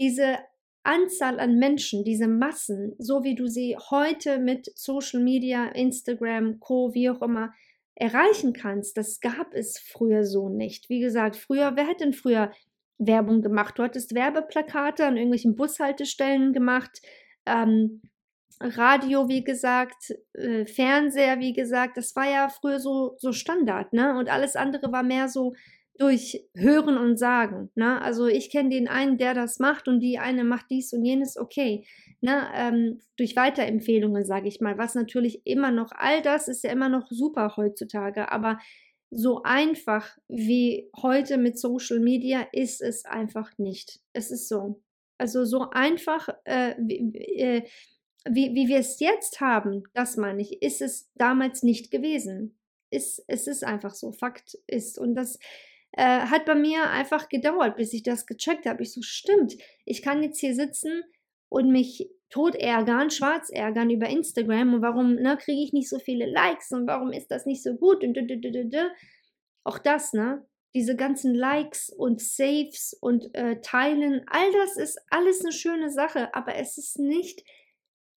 diese 0.00 0.38
Anzahl 0.82 1.38
an 1.38 1.58
Menschen, 1.58 2.04
diese 2.04 2.28
Massen, 2.28 2.94
so 2.98 3.22
wie 3.22 3.34
du 3.34 3.46
sie 3.46 3.76
heute 3.90 4.38
mit 4.38 4.70
Social 4.76 5.20
Media, 5.20 5.66
Instagram, 5.66 6.58
Co, 6.58 6.92
wie 6.94 7.08
auch 7.08 7.22
immer, 7.22 7.52
erreichen 7.94 8.52
kannst, 8.52 8.96
das 8.96 9.20
gab 9.20 9.54
es 9.54 9.78
früher 9.78 10.24
so 10.24 10.48
nicht. 10.48 10.88
Wie 10.88 11.00
gesagt, 11.00 11.36
früher, 11.36 11.76
wer 11.76 11.86
hätte 11.86 12.04
denn 12.04 12.12
früher 12.12 12.50
Werbung 12.98 13.42
gemacht? 13.42 13.78
Du 13.78 13.82
hattest 13.82 14.14
Werbeplakate 14.14 15.06
an 15.06 15.16
irgendwelchen 15.16 15.56
Bushaltestellen 15.56 16.52
gemacht. 16.52 17.00
Ähm, 17.46 18.02
Radio, 18.62 19.28
wie 19.28 19.44
gesagt, 19.44 20.14
äh, 20.34 20.64
Fernseher, 20.66 21.38
wie 21.40 21.52
gesagt, 21.52 21.96
das 21.96 22.14
war 22.14 22.30
ja 22.30 22.48
früher 22.48 22.78
so, 22.78 23.16
so 23.18 23.32
Standard, 23.32 23.92
ne? 23.92 24.16
Und 24.18 24.30
alles 24.30 24.56
andere 24.56 24.92
war 24.92 25.02
mehr 25.02 25.28
so 25.28 25.54
durch 25.98 26.44
Hören 26.54 26.96
und 26.96 27.18
Sagen, 27.18 27.70
ne? 27.74 28.00
Also 28.00 28.26
ich 28.26 28.50
kenne 28.50 28.70
den 28.70 28.88
einen, 28.88 29.18
der 29.18 29.34
das 29.34 29.58
macht 29.58 29.88
und 29.88 30.00
die 30.00 30.18
eine 30.18 30.44
macht 30.44 30.66
dies 30.70 30.92
und 30.92 31.04
jenes, 31.04 31.36
okay, 31.36 31.84
ne? 32.20 32.48
Ähm, 32.54 33.00
durch 33.16 33.36
Weiterempfehlungen, 33.36 34.24
sage 34.24 34.48
ich 34.48 34.60
mal, 34.60 34.78
was 34.78 34.94
natürlich 34.94 35.46
immer 35.46 35.70
noch, 35.70 35.90
all 35.92 36.22
das 36.22 36.48
ist 36.48 36.64
ja 36.64 36.70
immer 36.70 36.88
noch 36.88 37.08
super 37.10 37.56
heutzutage, 37.56 38.30
aber 38.32 38.58
so 39.10 39.42
einfach 39.42 40.16
wie 40.28 40.88
heute 41.02 41.36
mit 41.36 41.58
Social 41.58 42.00
Media 42.00 42.46
ist 42.52 42.80
es 42.80 43.04
einfach 43.04 43.58
nicht. 43.58 44.00
Es 44.14 44.30
ist 44.30 44.48
so. 44.48 44.80
Also 45.18 45.44
so 45.44 45.70
einfach, 45.70 46.28
äh, 46.44 46.70
äh, 46.72 47.62
wie, 48.28 48.54
wie 48.54 48.68
wir 48.68 48.78
es 48.78 49.00
jetzt 49.00 49.40
haben, 49.40 49.84
das 49.94 50.16
meine 50.16 50.42
ich, 50.42 50.62
ist 50.62 50.80
es 50.80 51.10
damals 51.14 51.62
nicht 51.62 51.90
gewesen. 51.90 52.58
Ist, 52.90 53.24
es 53.26 53.46
ist 53.46 53.64
einfach 53.64 53.94
so, 53.94 54.12
Fakt 54.12 54.58
ist. 54.66 54.98
Und 54.98 55.14
das 55.14 55.38
äh, 55.92 56.20
hat 56.20 56.44
bei 56.44 56.54
mir 56.54 56.90
einfach 56.90 57.28
gedauert, 57.28 57.76
bis 57.76 57.92
ich 57.92 58.02
das 58.02 58.26
gecheckt 58.26 58.66
habe. 58.66 58.82
Ich 58.82 58.92
so, 58.92 59.02
stimmt, 59.02 59.56
ich 59.84 60.02
kann 60.02 60.22
jetzt 60.22 60.40
hier 60.40 60.54
sitzen 60.54 61.02
und 61.48 61.70
mich 61.70 62.10
tot 62.30 62.54
ärgern, 62.54 63.10
schwarz 63.10 63.50
ärgern 63.50 63.90
über 63.90 64.08
Instagram 64.08 64.74
und 64.74 64.82
warum 64.82 65.14
ne, 65.16 65.36
kriege 65.36 65.62
ich 65.62 65.72
nicht 65.74 65.88
so 65.88 65.98
viele 65.98 66.26
Likes 66.26 66.72
und 66.72 66.86
warum 66.86 67.12
ist 67.12 67.30
das 67.30 67.44
nicht 67.44 67.62
so 67.62 67.74
gut 67.74 68.02
und 68.02 68.18
auch 69.64 69.78
das, 69.78 70.12
ne? 70.12 70.44
Diese 70.74 70.96
ganzen 70.96 71.34
Likes 71.34 71.90
und 71.90 72.22
Saves 72.22 72.96
und 72.98 73.34
äh, 73.34 73.60
Teilen, 73.60 74.22
all 74.26 74.50
das 74.52 74.78
ist 74.78 74.98
alles 75.10 75.42
eine 75.42 75.52
schöne 75.52 75.90
Sache, 75.90 76.34
aber 76.34 76.56
es 76.56 76.78
ist 76.78 76.98
nicht 76.98 77.44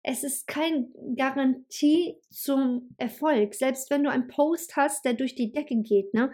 es 0.07 0.23
ist 0.23 0.47
keine 0.47 0.87
Garantie 1.17 2.17
zum 2.31 2.95
Erfolg. 2.99 3.55
Selbst 3.55 3.91
wenn 3.91 4.05
du 4.05 4.11
einen 4.11 4.29
Post 4.29 4.77
hast, 4.77 5.05
der 5.05 5.15
durch 5.15 5.35
die 5.35 5.51
Decke 5.51 5.77
geht, 5.77 6.13
ne? 6.13 6.31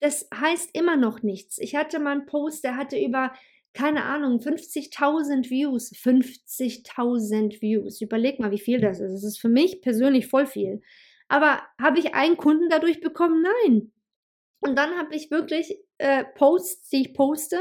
Das 0.00 0.28
heißt 0.32 0.70
immer 0.74 0.96
noch 0.96 1.24
nichts. 1.24 1.58
Ich 1.58 1.74
hatte 1.74 1.98
mal 1.98 2.12
einen 2.12 2.26
Post, 2.26 2.62
der 2.62 2.76
hatte 2.76 2.96
über, 2.96 3.32
keine 3.74 4.04
Ahnung, 4.04 4.38
50.000 4.38 5.50
Views. 5.50 5.92
50.000 5.92 7.60
Views. 7.60 8.00
Überleg 8.00 8.38
mal, 8.38 8.52
wie 8.52 8.60
viel 8.60 8.80
das 8.80 9.00
ist. 9.00 9.12
Das 9.12 9.24
ist 9.24 9.40
für 9.40 9.48
mich 9.48 9.82
persönlich 9.82 10.28
voll 10.28 10.46
viel. 10.46 10.80
Aber 11.26 11.60
habe 11.80 11.98
ich 11.98 12.14
einen 12.14 12.36
Kunden 12.36 12.68
dadurch 12.70 13.00
bekommen? 13.00 13.42
Nein. 13.42 13.90
Und 14.60 14.76
dann 14.76 14.96
habe 14.96 15.16
ich 15.16 15.32
wirklich 15.32 15.76
äh, 15.98 16.24
Posts, 16.36 16.90
die 16.90 17.00
ich 17.02 17.14
poste, 17.14 17.60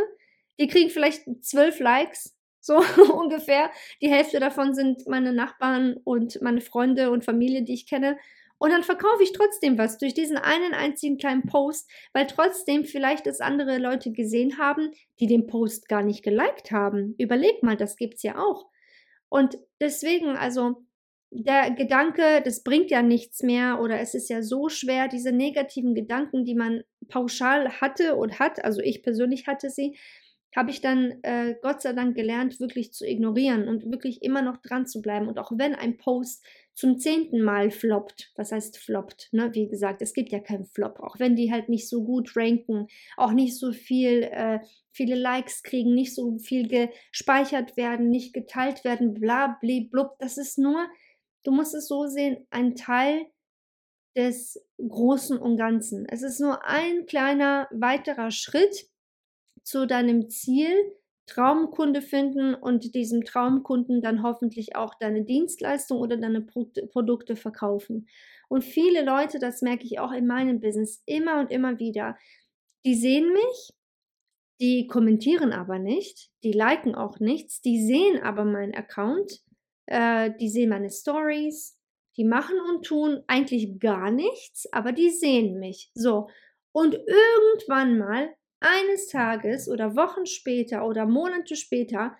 die 0.59 0.67
kriegen 0.67 0.91
vielleicht 0.91 1.23
zwölf 1.43 1.79
Likes, 1.79 2.36
so 2.67 2.77
ungefähr. 3.13 3.71
Die 4.01 4.09
Hälfte 4.09 4.39
davon 4.39 4.75
sind 4.75 5.07
meine 5.07 5.33
Nachbarn 5.33 5.97
und 6.03 6.39
meine 6.41 6.61
Freunde 6.61 7.09
und 7.09 7.25
Familie, 7.25 7.63
die 7.63 7.73
ich 7.73 7.87
kenne. 7.87 8.17
Und 8.59 8.71
dann 8.71 8.83
verkaufe 8.83 9.23
ich 9.23 9.33
trotzdem 9.33 9.77
was 9.77 9.97
durch 9.97 10.13
diesen 10.13 10.37
einen 10.37 10.73
einzigen 10.73 11.17
kleinen 11.17 11.43
Post, 11.43 11.89
weil 12.13 12.27
trotzdem 12.27 12.85
vielleicht 12.85 13.27
es 13.27 13.39
andere 13.39 13.77
Leute 13.77 14.11
gesehen 14.11 14.57
haben, 14.57 14.91
die 15.19 15.27
den 15.27 15.47
Post 15.47 15.87
gar 15.89 16.03
nicht 16.03 16.23
geliked 16.23 16.71
haben. 16.71 17.15
Überleg 17.17 17.61
mal, 17.63 17.77
das 17.77 17.97
gibt's 17.97 18.23
ja 18.23 18.37
auch. 18.37 18.67
Und 19.29 19.57
deswegen, 19.79 20.37
also 20.37 20.83
der 21.29 21.71
Gedanke, 21.71 22.41
das 22.43 22.63
bringt 22.63 22.89
ja 22.89 23.01
nichts 23.01 23.43
mehr 23.43 23.79
oder 23.81 23.99
es 23.99 24.13
ist 24.13 24.29
ja 24.29 24.41
so 24.41 24.69
schwer, 24.69 25.07
diese 25.07 25.31
negativen 25.31 25.93
Gedanken, 25.93 26.45
die 26.45 26.55
man 26.55 26.83
pauschal 27.09 27.81
hatte 27.81 28.15
und 28.15 28.39
hat, 28.39 28.63
also 28.63 28.81
ich 28.81 29.03
persönlich 29.03 29.45
hatte 29.45 29.69
sie, 29.69 29.97
habe 30.55 30.71
ich 30.71 30.81
dann 30.81 31.19
äh, 31.23 31.55
Gott 31.61 31.81
sei 31.81 31.93
Dank 31.93 32.15
gelernt, 32.15 32.59
wirklich 32.59 32.93
zu 32.93 33.05
ignorieren 33.05 33.67
und 33.67 33.91
wirklich 33.91 34.23
immer 34.23 34.41
noch 34.41 34.57
dran 34.57 34.87
zu 34.87 35.01
bleiben. 35.01 35.27
Und 35.27 35.37
auch 35.39 35.51
wenn 35.55 35.75
ein 35.75 35.97
Post 35.97 36.43
zum 36.77 36.99
zehnten 36.99 37.41
Mal 37.41 37.71
floppt. 37.71 38.31
Was 38.35 38.51
heißt 38.51 38.77
floppt? 38.77 39.29
Ne? 39.31 39.49
Wie 39.53 39.67
gesagt, 39.67 40.01
es 40.03 40.13
gibt 40.13 40.31
ja 40.31 40.39
keinen 40.39 40.65
Flop, 40.65 40.99
auch 40.99 41.19
wenn 41.19 41.35
die 41.35 41.51
halt 41.51 41.69
nicht 41.69 41.89
so 41.89 42.03
gut 42.03 42.35
ranken, 42.35 42.87
auch 43.17 43.31
nicht 43.31 43.57
so 43.57 43.71
viel, 43.71 44.23
äh, 44.31 44.59
viele 44.91 45.15
Likes 45.15 45.63
kriegen, 45.63 45.95
nicht 45.95 46.13
so 46.13 46.37
viel 46.37 46.67
gespeichert 46.67 47.77
werden, 47.77 48.09
nicht 48.09 48.31
geteilt 48.31 48.83
werden, 48.83 49.15
bla, 49.15 49.57
bli, 49.59 49.89
blub. 49.91 50.17
Das 50.19 50.37
ist 50.37 50.59
nur, 50.59 50.87
du 51.43 51.51
musst 51.51 51.73
es 51.73 51.87
so 51.87 52.05
sehen, 52.05 52.45
ein 52.51 52.75
Teil 52.75 53.25
des 54.15 54.63
Großen 54.77 55.37
und 55.37 55.57
Ganzen. 55.57 56.05
Es 56.07 56.21
ist 56.21 56.39
nur 56.39 56.63
ein 56.63 57.07
kleiner 57.07 57.67
weiterer 57.71 58.29
Schritt 58.29 58.87
zu 59.67 59.85
deinem 59.85 60.29
Ziel, 60.29 60.71
Traumkunde 61.25 62.01
finden 62.01 62.55
und 62.55 62.95
diesem 62.95 63.25
Traumkunden 63.25 64.01
dann 64.01 64.23
hoffentlich 64.23 64.77
auch 64.77 64.93
deine 64.97 65.25
Dienstleistung 65.25 65.99
oder 65.99 66.15
deine 66.15 66.39
Pro 66.39 66.71
Produkte 66.89 67.35
verkaufen. 67.35 68.07
Und 68.47 68.63
viele 68.63 69.03
Leute, 69.03 69.39
das 69.39 69.61
merke 69.61 69.83
ich 69.83 69.99
auch 69.99 70.13
in 70.13 70.25
meinem 70.25 70.61
Business 70.61 71.03
immer 71.05 71.41
und 71.41 71.51
immer 71.51 71.79
wieder, 71.79 72.17
die 72.85 72.95
sehen 72.95 73.33
mich, 73.33 73.73
die 74.61 74.87
kommentieren 74.87 75.51
aber 75.51 75.79
nicht, 75.79 76.29
die 76.45 76.53
liken 76.53 76.95
auch 76.95 77.19
nichts, 77.19 77.59
die 77.59 77.85
sehen 77.85 78.23
aber 78.23 78.45
meinen 78.45 78.73
Account, 78.73 79.41
äh, 79.87 80.31
die 80.39 80.49
sehen 80.49 80.69
meine 80.69 80.89
Stories, 80.89 81.77
die 82.15 82.23
machen 82.23 82.55
und 82.69 82.85
tun 82.85 83.21
eigentlich 83.27 83.81
gar 83.81 84.11
nichts, 84.11 84.71
aber 84.71 84.93
die 84.93 85.09
sehen 85.09 85.59
mich. 85.59 85.91
So. 85.93 86.29
Und 86.71 86.93
irgendwann 86.93 87.97
mal 87.97 88.33
eines 88.59 89.07
Tages 89.07 89.69
oder 89.69 89.95
Wochen 89.95 90.25
später 90.25 90.85
oder 90.85 91.05
Monate 91.05 91.55
später 91.55 92.15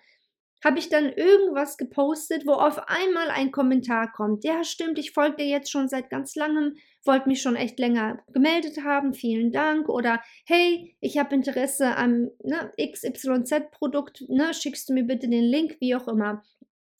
habe 0.64 0.78
ich 0.78 0.88
dann 0.88 1.12
irgendwas 1.12 1.76
gepostet, 1.76 2.44
wo 2.44 2.52
auf 2.52 2.78
einmal 2.88 3.30
ein 3.30 3.52
Kommentar 3.52 4.10
kommt. 4.10 4.44
Ja, 4.44 4.64
stimmt, 4.64 4.98
ich 4.98 5.12
folge 5.12 5.36
dir 5.36 5.46
jetzt 5.46 5.70
schon 5.70 5.88
seit 5.88 6.10
ganz 6.10 6.34
langem, 6.34 6.74
wollte 7.04 7.28
mich 7.28 7.40
schon 7.40 7.54
echt 7.54 7.78
länger 7.78 8.24
gemeldet 8.32 8.82
haben, 8.84 9.14
vielen 9.14 9.52
Dank. 9.52 9.88
Oder 9.88 10.20
hey, 10.46 10.96
ich 11.00 11.16
habe 11.16 11.34
Interesse 11.34 11.96
am 11.96 12.30
ne, 12.42 12.72
XYZ-Produkt, 12.76 14.24
ne, 14.28 14.52
schickst 14.52 14.88
du 14.88 14.94
mir 14.94 15.04
bitte 15.04 15.28
den 15.28 15.44
Link, 15.44 15.76
wie 15.80 15.94
auch 15.94 16.08
immer. 16.08 16.42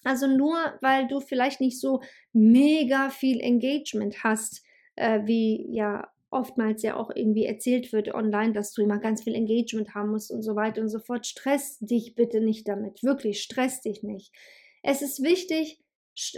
Also 0.04 0.28
nur 0.28 0.57
weil 0.80 1.09
du 1.09 1.21
vielleicht 1.21 1.61
nicht 1.61 1.80
so 1.80 2.00
mega 2.33 3.11
viel 3.11 3.40
Engagement 3.40 4.23
hast, 4.23 4.62
äh, 4.95 5.23
wie 5.25 5.66
ja 5.73 6.09
oftmals 6.30 6.82
ja 6.82 6.97
auch 6.97 7.11
irgendwie 7.14 7.47
erzählt 7.47 7.92
wird 7.92 8.14
online, 8.14 8.52
dass 8.52 8.73
du 8.73 8.82
immer 8.82 8.99
ganz 8.99 9.23
viel 9.23 9.35
Engagement 9.35 9.94
haben 9.94 10.11
musst 10.11 10.30
und 10.30 10.42
so 10.42 10.56
weiter 10.56 10.80
und 10.80 10.88
so 10.88 10.99
fort. 10.99 11.26
Stress 11.26 11.78
dich 11.78 12.14
bitte 12.14 12.40
nicht 12.40 12.68
damit. 12.68 13.02
Wirklich, 13.02 13.42
stress 13.42 13.80
dich 13.80 14.02
nicht. 14.02 14.32
Es 14.82 15.02
ist 15.02 15.23
wichtig, 15.23 15.80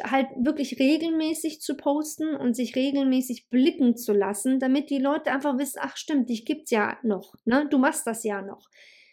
halt 0.03 0.29
wirklich 0.37 0.79
regelmäßig 0.79 1.61
zu 1.61 1.77
posten 1.77 2.37
und 2.37 2.55
sich 2.55 2.77
regelmäßig 2.77 3.49
blicken 3.49 3.97
zu 3.97 4.13
lassen, 4.13 4.59
damit 4.59 4.91
die 4.91 4.99
Leute 4.99 5.31
einfach 5.31 5.59
wissen, 5.59 5.79
ach 5.83 5.97
stimmt, 5.97 6.29
dich 6.29 6.45
gibt's 6.45 6.71
ja 6.71 6.99
noch, 7.03 7.35
ne? 7.45 7.67
Du 7.71 7.79
machst 7.79 8.07
das 8.07 8.23
ja 8.25 8.43
noch. 8.43 8.69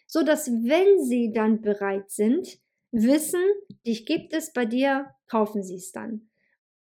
So 0.06 0.22
dass 0.22 0.50
wenn 0.50 1.02
sie 1.04 1.32
dann 1.32 1.62
bereit 1.62 2.10
sind, 2.10 2.58
wissen, 2.90 3.42
dich 3.86 4.06
gibt 4.06 4.32
es 4.34 4.52
bei 4.52 4.66
dir, 4.66 5.06
kaufen 5.26 5.62
sie 5.62 5.76
es 5.76 5.92
dann. 5.92 6.28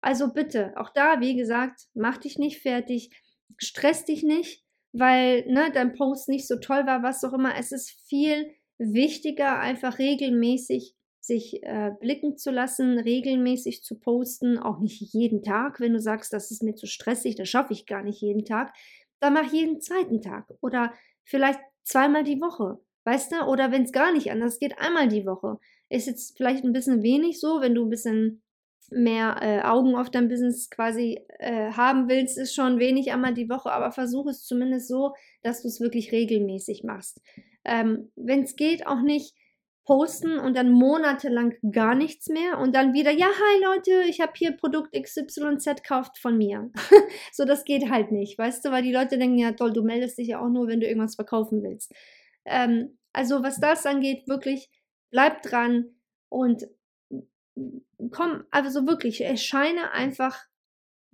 Also 0.01 0.33
bitte, 0.33 0.74
auch 0.77 0.89
da, 0.89 1.19
wie 1.21 1.36
gesagt, 1.36 1.88
mach 1.93 2.17
dich 2.17 2.39
nicht 2.39 2.60
fertig 2.60 3.12
stress 3.58 4.05
dich 4.05 4.24
nicht, 4.24 4.63
weil 4.93 5.46
ne, 5.48 5.72
dein 5.74 5.93
Post 5.93 6.29
nicht 6.29 6.48
so 6.48 6.58
toll 6.58 6.86
war, 6.86 7.03
was 7.03 7.24
auch 7.24 7.34
immer. 7.34 7.55
Es 7.58 7.72
ist 7.72 7.91
viel 8.08 8.51
wichtiger, 8.77 9.60
einfach 9.60 10.00
regelmäßig 10.00 10.96
sich 11.20 11.62
äh, 11.63 11.91
blicken 12.00 12.36
zu 12.38 12.50
lassen, 12.50 12.98
regelmäßig 12.98 13.84
zu 13.84 14.00
posten, 14.00 14.58
auch 14.58 14.79
nicht 14.79 15.13
jeden 15.13 15.43
Tag. 15.43 15.79
Wenn 15.79 15.93
du 15.93 16.00
sagst, 16.00 16.34
das 16.34 16.50
ist 16.50 16.63
mir 16.63 16.75
zu 16.75 16.88
stressig, 16.88 17.36
das 17.36 17.48
schaffe 17.48 17.74
ich 17.74 17.86
gar 17.86 18.03
nicht 18.03 18.22
jeden 18.22 18.43
Tag, 18.43 18.74
dann 19.20 19.34
mach 19.34 19.53
jeden 19.53 19.81
zweiten 19.81 20.20
Tag 20.22 20.51
oder 20.62 20.91
vielleicht 21.24 21.60
zweimal 21.84 22.24
die 22.24 22.41
Woche, 22.41 22.79
weißt 23.05 23.34
du? 23.34 23.46
Oder 23.46 23.72
wenn 23.72 23.84
es 23.84 23.91
gar 23.91 24.12
nicht 24.12 24.31
anders 24.31 24.58
geht, 24.58 24.79
einmal 24.79 25.08
die 25.08 25.25
Woche. 25.25 25.60
Ist 25.89 26.08
jetzt 26.08 26.38
vielleicht 26.38 26.63
ein 26.63 26.74
bisschen 26.74 27.03
wenig 27.03 27.39
so, 27.39 27.62
wenn 27.62 27.75
du 27.75 27.86
ein 27.86 27.89
bisschen 27.89 28.41
mehr 28.91 29.38
äh, 29.41 29.62
Augen 29.62 29.95
auf 29.95 30.10
dein 30.10 30.27
Business 30.27 30.69
quasi 30.69 31.19
äh, 31.39 31.71
haben 31.71 32.10
willst, 32.10 32.38
ist 32.38 32.54
schon 32.54 32.80
wenig 32.80 33.12
einmal 33.12 33.34
die 33.34 33.49
Woche, 33.49 33.71
aber 33.71 33.91
versuche 33.91 34.30
es 34.30 34.45
zumindest 34.45 34.88
so, 34.88 35.13
dass 35.41 35.62
du 35.62 35.69
es 35.69 35.80
wirklich 35.80 36.12
regelmäßig 36.12 36.84
machst. 36.84 37.21
Ähm, 37.63 38.12
Wenn 38.15 38.43
es 38.43 38.56
geht, 38.56 38.86
auch 38.86 39.01
nicht 39.01 39.36
posten 39.86 40.38
und 40.38 40.56
dann 40.56 40.71
monatelang 40.71 41.56
gar 41.71 41.95
nichts 41.95 42.30
mehr 42.30 42.60
und 42.60 42.75
dann 42.75 42.93
wieder, 42.93 43.12
ja, 43.12 43.25
hi 43.27 43.63
Leute, 43.63 44.04
ich 44.08 44.21
habe 44.21 44.34
hier 44.36 44.51
Produkt 44.51 44.93
XYZ, 44.93 45.84
kauft 45.84 46.17
von 46.17 46.38
mir. 46.38 46.71
so, 47.32 47.45
das 47.45 47.65
geht 47.65 47.89
halt 47.89 48.12
nicht, 48.12 48.38
weißt 48.38 48.63
du, 48.63 48.71
weil 48.71 48.84
die 48.84 48.93
Leute 48.93 49.17
denken, 49.17 49.38
ja 49.38 49.54
toll, 49.54 49.73
du 49.73 49.84
meldest 49.84 50.17
dich 50.17 50.30
ja 50.30 50.41
auch 50.41 50.49
nur, 50.49 50.67
wenn 50.67 50.80
du 50.80 50.88
irgendwas 50.88 51.15
verkaufen 51.15 51.63
willst. 51.63 51.93
Ähm, 52.45 52.97
also 53.13 53.43
was 53.43 53.60
das 53.60 53.86
angeht, 53.86 54.27
wirklich, 54.27 54.69
bleib 55.10 55.41
dran 55.41 55.86
und 56.30 56.67
komm, 58.12 58.43
also 58.52 58.86
wirklich, 58.88 59.21
erscheine 59.21 59.91
einfach 59.91 60.39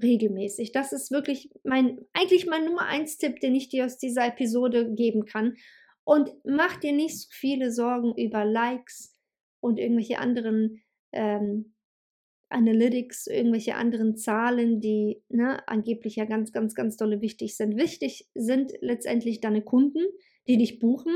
regelmäßig. 0.01 0.71
Das 0.71 0.93
ist 0.93 1.11
wirklich 1.11 1.49
mein, 1.63 1.99
eigentlich 2.13 2.45
mein 2.45 2.65
Nummer 2.65 2.83
eins 2.83 3.17
Tipp, 3.17 3.39
den 3.39 3.55
ich 3.55 3.69
dir 3.69 3.85
aus 3.85 3.97
dieser 3.97 4.27
Episode 4.27 4.93
geben 4.93 5.25
kann. 5.25 5.55
Und 6.03 6.31
mach 6.45 6.77
dir 6.77 6.93
nicht 6.93 7.19
so 7.19 7.27
viele 7.31 7.71
Sorgen 7.71 8.15
über 8.15 8.45
Likes 8.45 9.15
und 9.59 9.79
irgendwelche 9.79 10.19
anderen 10.19 10.81
ähm, 11.11 11.73
Analytics, 12.49 13.27
irgendwelche 13.27 13.75
anderen 13.75 14.15
Zahlen, 14.15 14.79
die 14.79 15.21
ne, 15.27 15.67
angeblich 15.67 16.15
ja 16.15 16.25
ganz, 16.25 16.53
ganz, 16.53 16.75
ganz 16.75 16.95
dolle 16.95 17.21
wichtig 17.21 17.57
sind. 17.57 17.75
Wichtig 17.75 18.29
sind 18.35 18.71
letztendlich 18.79 19.41
deine 19.41 19.61
Kunden, 19.61 19.99
die 20.47 20.57
dich 20.57 20.79
buchen 20.79 21.13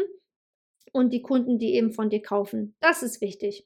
und 0.92 1.14
die 1.14 1.22
Kunden, 1.22 1.58
die 1.58 1.76
eben 1.76 1.94
von 1.94 2.10
dir 2.10 2.22
kaufen. 2.22 2.76
Das 2.82 3.02
ist 3.02 3.22
wichtig. 3.22 3.66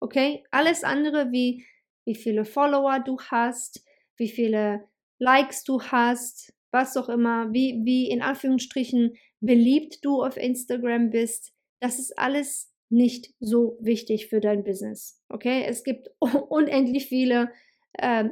Okay? 0.00 0.44
Alles 0.50 0.84
andere 0.84 1.32
wie 1.32 1.64
wie 2.06 2.14
viele 2.14 2.44
Follower 2.44 3.00
du 3.04 3.18
hast, 3.18 3.84
wie 4.16 4.28
viele 4.28 4.84
Likes 5.18 5.64
du 5.64 5.82
hast, 5.82 6.54
was 6.70 6.96
auch 6.96 7.08
immer, 7.08 7.52
wie, 7.52 7.80
wie 7.84 8.08
in 8.08 8.22
Anführungsstrichen 8.22 9.16
beliebt 9.40 10.04
du 10.04 10.22
auf 10.22 10.36
Instagram 10.36 11.10
bist, 11.10 11.52
das 11.80 11.98
ist 11.98 12.18
alles 12.18 12.72
nicht 12.88 13.34
so 13.40 13.76
wichtig 13.80 14.28
für 14.28 14.40
dein 14.40 14.62
Business. 14.64 15.20
Okay? 15.28 15.64
Es 15.66 15.84
gibt 15.84 16.08
unendlich 16.20 17.06
viele 17.06 17.50
äh, 17.94 18.28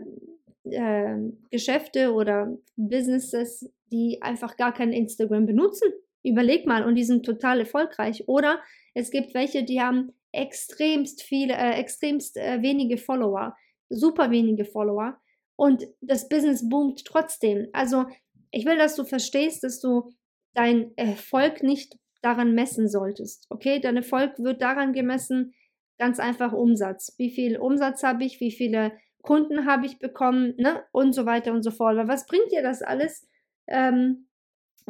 äh, 0.64 1.16
Geschäfte 1.50 2.12
oder 2.12 2.57
Businesses, 2.77 3.70
die 3.90 4.22
einfach 4.22 4.57
gar 4.57 4.72
kein 4.72 4.92
Instagram 4.92 5.46
benutzen. 5.46 5.92
Überleg 6.22 6.66
mal, 6.66 6.85
und 6.85 6.94
die 6.94 7.05
sind 7.05 7.27
total 7.27 7.61
erfolgreich. 7.61 8.29
Oder 8.29 8.61
es 8.94 9.11
gibt 9.11 9.35
welche, 9.35 9.64
die 9.64 9.81
haben 9.81 10.12
extremst 10.35 11.23
viele, 11.23 11.55
äh, 11.55 11.79
extremst 11.79 12.37
äh, 12.37 12.62
wenige 12.62 12.99
Follower, 12.99 13.57
super 13.88 14.31
wenige 14.31 14.64
Follower 14.64 15.18
und 15.57 15.85
das 16.01 16.29
Business 16.29 16.68
boomt 16.68 17.05
trotzdem. 17.05 17.68
Also 17.73 18.07
ich 18.51 18.64
will, 18.66 18.77
dass 18.77 18.97
du 18.97 19.05
verstehst, 19.05 19.64
dass 19.64 19.81
du 19.81 20.12
deinen 20.55 20.97
Erfolg 20.97 21.62
nicht 21.62 21.97
daran 22.23 22.55
messen 22.55 22.88
solltest. 22.88 23.47
Okay, 23.51 23.81
dein 23.81 23.97
Erfolg 23.97 24.38
wird 24.38 24.62
daran 24.62 24.92
gemessen, 24.92 25.55
ganz 25.99 26.18
einfach 26.18 26.53
Umsatz. 26.53 27.14
Wie 27.18 27.31
viel 27.31 27.59
Umsatz 27.59 28.03
habe 28.03 28.25
ich, 28.25 28.40
wie 28.40 28.53
viele 28.53 28.92
Kunden 29.23 29.66
habe 29.66 29.87
ich 29.87 29.99
bekommen, 29.99 30.55
ne? 30.57 30.85
Und 30.92 31.14
so 31.14 31.27
weiter 31.27 31.53
und 31.53 31.62
so 31.62 31.70
fort. 31.70 31.97
Aber 31.99 32.09
was 32.09 32.27
bringt 32.27 32.53
dir 32.53 32.62
das 32.62 32.83
alles? 32.83 33.27
Ähm, 33.66 34.29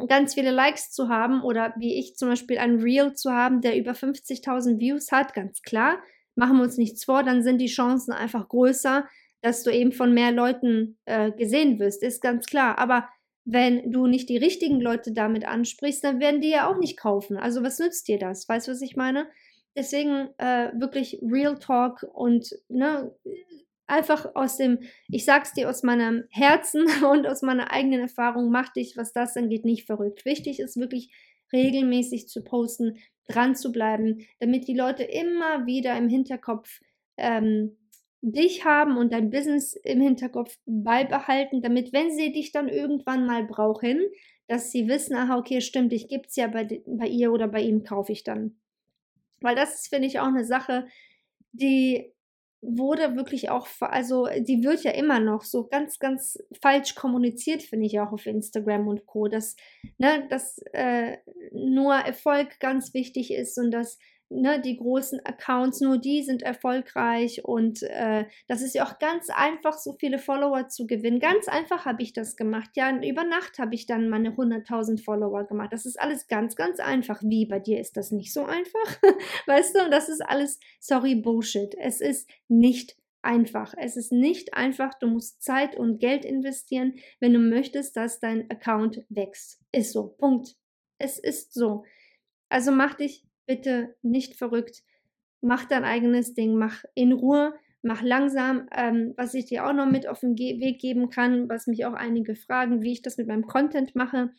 ganz 0.07 0.33
viele 0.33 0.51
Likes 0.51 0.91
zu 0.91 1.09
haben 1.09 1.41
oder 1.41 1.73
wie 1.77 1.97
ich 1.97 2.15
zum 2.15 2.29
Beispiel 2.29 2.57
ein 2.57 2.79
Reel 2.79 3.13
zu 3.13 3.31
haben, 3.31 3.61
der 3.61 3.77
über 3.77 3.91
50.000 3.91 4.79
Views 4.79 5.11
hat, 5.11 5.33
ganz 5.33 5.61
klar, 5.61 5.99
machen 6.35 6.57
wir 6.57 6.63
uns 6.63 6.77
nichts 6.77 7.05
vor, 7.05 7.23
dann 7.23 7.43
sind 7.43 7.59
die 7.59 7.67
Chancen 7.67 8.11
einfach 8.11 8.49
größer, 8.49 9.07
dass 9.41 9.63
du 9.63 9.71
eben 9.71 9.91
von 9.91 10.13
mehr 10.13 10.31
Leuten 10.31 10.97
äh, 11.05 11.31
gesehen 11.31 11.79
wirst, 11.79 12.03
ist 12.03 12.21
ganz 12.21 12.45
klar. 12.45 12.77
Aber 12.77 13.07
wenn 13.45 13.91
du 13.91 14.07
nicht 14.07 14.27
die 14.29 14.37
richtigen 14.37 14.81
Leute 14.81 15.13
damit 15.13 15.47
ansprichst, 15.47 16.03
dann 16.03 16.19
werden 16.19 16.41
die 16.41 16.49
ja 16.49 16.67
auch 16.67 16.77
nicht 16.77 16.97
kaufen. 16.97 17.37
Also 17.37 17.63
was 17.63 17.79
nützt 17.79 18.07
dir 18.07 18.17
das? 18.17 18.49
Weißt 18.49 18.67
du, 18.67 18.71
was 18.71 18.81
ich 18.81 18.95
meine? 18.95 19.27
Deswegen 19.77 20.29
äh, 20.37 20.71
wirklich 20.73 21.19
Real 21.21 21.59
Talk 21.59 22.03
und 22.13 22.49
ne, 22.69 23.13
einfach 23.87 24.35
aus 24.35 24.57
dem, 24.57 24.79
ich 25.09 25.25
sag's 25.25 25.53
dir 25.53 25.69
aus 25.69 25.83
meinem 25.83 26.25
Herzen 26.29 26.85
und 27.11 27.27
aus 27.27 27.41
meiner 27.41 27.71
eigenen 27.71 28.01
Erfahrung, 28.01 28.49
mach 28.49 28.69
dich, 28.73 28.97
was 28.97 29.13
das 29.13 29.37
angeht, 29.37 29.65
nicht 29.65 29.85
verrückt. 29.85 30.25
Wichtig 30.25 30.59
ist 30.59 30.77
wirklich 30.77 31.11
regelmäßig 31.53 32.27
zu 32.27 32.43
posten, 32.43 32.97
dran 33.27 33.55
zu 33.55 33.71
bleiben, 33.71 34.25
damit 34.39 34.67
die 34.67 34.75
Leute 34.75 35.03
immer 35.03 35.65
wieder 35.65 35.97
im 35.97 36.09
Hinterkopf 36.09 36.81
ähm, 37.17 37.77
dich 38.21 38.65
haben 38.65 38.97
und 38.97 39.13
dein 39.13 39.29
Business 39.29 39.73
im 39.73 40.01
Hinterkopf 40.01 40.57
beibehalten, 40.65 41.61
damit, 41.61 41.93
wenn 41.93 42.11
sie 42.11 42.31
dich 42.31 42.51
dann 42.51 42.67
irgendwann 42.67 43.25
mal 43.25 43.43
brauchen, 43.43 44.01
dass 44.47 44.71
sie 44.71 44.87
wissen, 44.87 45.15
aha, 45.15 45.37
okay, 45.37 45.61
stimmt, 45.61 45.93
ich 45.93 46.07
gibt's 46.07 46.35
ja 46.35 46.47
bei, 46.47 46.81
bei 46.85 47.07
ihr 47.07 47.31
oder 47.31 47.47
bei 47.47 47.61
ihm, 47.61 47.83
kaufe 47.83 48.11
ich 48.11 48.23
dann. 48.23 48.57
Weil 49.41 49.55
das 49.55 49.75
ist, 49.75 49.89
finde 49.89 50.07
ich, 50.07 50.19
auch 50.19 50.27
eine 50.27 50.45
Sache, 50.45 50.87
die 51.51 52.14
wurde 52.67 53.15
wirklich 53.15 53.49
auch, 53.49 53.67
also 53.79 54.27
die 54.39 54.63
wird 54.63 54.83
ja 54.83 54.91
immer 54.91 55.19
noch 55.19 55.43
so 55.43 55.67
ganz, 55.67 55.99
ganz 55.99 56.37
falsch 56.61 56.95
kommuniziert, 56.95 57.63
finde 57.63 57.85
ich 57.85 57.99
auch 57.99 58.11
auf 58.11 58.25
Instagram 58.25 58.87
und 58.87 59.05
Co. 59.05 59.27
Dass, 59.27 59.55
ne, 59.97 60.27
dass 60.29 60.59
äh, 60.73 61.17
nur 61.51 61.95
Erfolg 61.95 62.59
ganz 62.59 62.93
wichtig 62.93 63.31
ist 63.31 63.57
und 63.57 63.71
dass 63.71 63.97
ne, 64.29 64.59
die 64.61 64.77
großen 64.77 65.19
Accounts, 65.25 65.81
nur 65.81 65.97
die 65.97 66.23
sind 66.23 66.41
erfolgreich 66.41 67.45
und 67.45 67.83
äh, 67.83 68.25
das 68.47 68.61
ist 68.61 68.75
ja 68.75 68.85
auch 68.85 68.99
ganz 68.99 69.29
einfach, 69.29 69.77
so 69.77 69.93
viele 69.93 70.19
Follower 70.19 70.67
zu 70.67 70.87
gewinnen. 70.87 71.19
Ganz 71.19 71.47
einfach 71.47 71.85
habe 71.85 72.01
ich 72.01 72.13
das 72.13 72.35
gemacht. 72.35 72.71
Ja, 72.75 72.91
über 73.01 73.23
Nacht 73.23 73.59
habe 73.59 73.75
ich 73.75 73.85
dann 73.85 74.09
meine 74.09 74.31
100.000 74.31 75.03
Follower 75.03 75.45
gemacht. 75.45 75.73
Das 75.73 75.85
ist 75.85 75.99
alles 75.99 76.27
ganz, 76.27 76.55
ganz 76.55 76.79
einfach. 76.79 77.21
Wie, 77.23 77.45
bei 77.45 77.59
dir 77.59 77.79
ist 77.79 77.97
das 77.97 78.11
nicht 78.11 78.33
so 78.33 78.45
einfach? 78.45 79.01
weißt 79.45 79.75
du, 79.75 79.89
das 79.89 80.09
ist 80.09 80.21
alles, 80.21 80.59
sorry, 80.79 81.15
Bullshit. 81.15 81.75
Es 81.77 82.01
ist 82.01 82.29
nicht 82.47 82.97
einfach. 83.21 83.73
Es 83.77 83.97
ist 83.97 84.11
nicht 84.11 84.53
einfach. 84.53 84.93
Du 84.95 85.07
musst 85.07 85.41
Zeit 85.41 85.75
und 85.75 85.99
Geld 85.99 86.25
investieren, 86.25 86.95
wenn 87.19 87.33
du 87.33 87.39
möchtest, 87.39 87.95
dass 87.97 88.19
dein 88.19 88.49
Account 88.49 89.03
wächst. 89.09 89.59
Ist 89.71 89.93
so. 89.93 90.07
Punkt. 90.07 90.55
Es 90.97 91.19
ist 91.19 91.53
so. 91.53 91.83
Also 92.49 92.71
mach 92.71 92.93
dich 92.93 93.25
bitte 93.45 93.95
nicht 94.01 94.35
verrückt. 94.35 94.83
Mach 95.41 95.65
dein 95.65 95.83
eigenes 95.83 96.33
Ding, 96.33 96.55
mach 96.55 96.83
in 96.95 97.11
Ruhe, 97.11 97.53
mach 97.81 98.01
langsam. 98.01 98.67
Ähm, 98.75 99.13
was 99.15 99.33
ich 99.33 99.45
dir 99.45 99.67
auch 99.67 99.73
noch 99.73 99.89
mit 99.89 100.07
auf 100.07 100.19
den 100.19 100.35
Ge 100.35 100.59
Weg 100.59 100.79
geben 100.79 101.09
kann, 101.09 101.47
was 101.49 101.67
mich 101.67 101.85
auch 101.85 101.93
einige 101.93 102.35
fragen, 102.35 102.81
wie 102.81 102.93
ich 102.93 103.01
das 103.01 103.17
mit 103.17 103.27
meinem 103.27 103.45
Content 103.45 103.95
mache. 103.95 104.31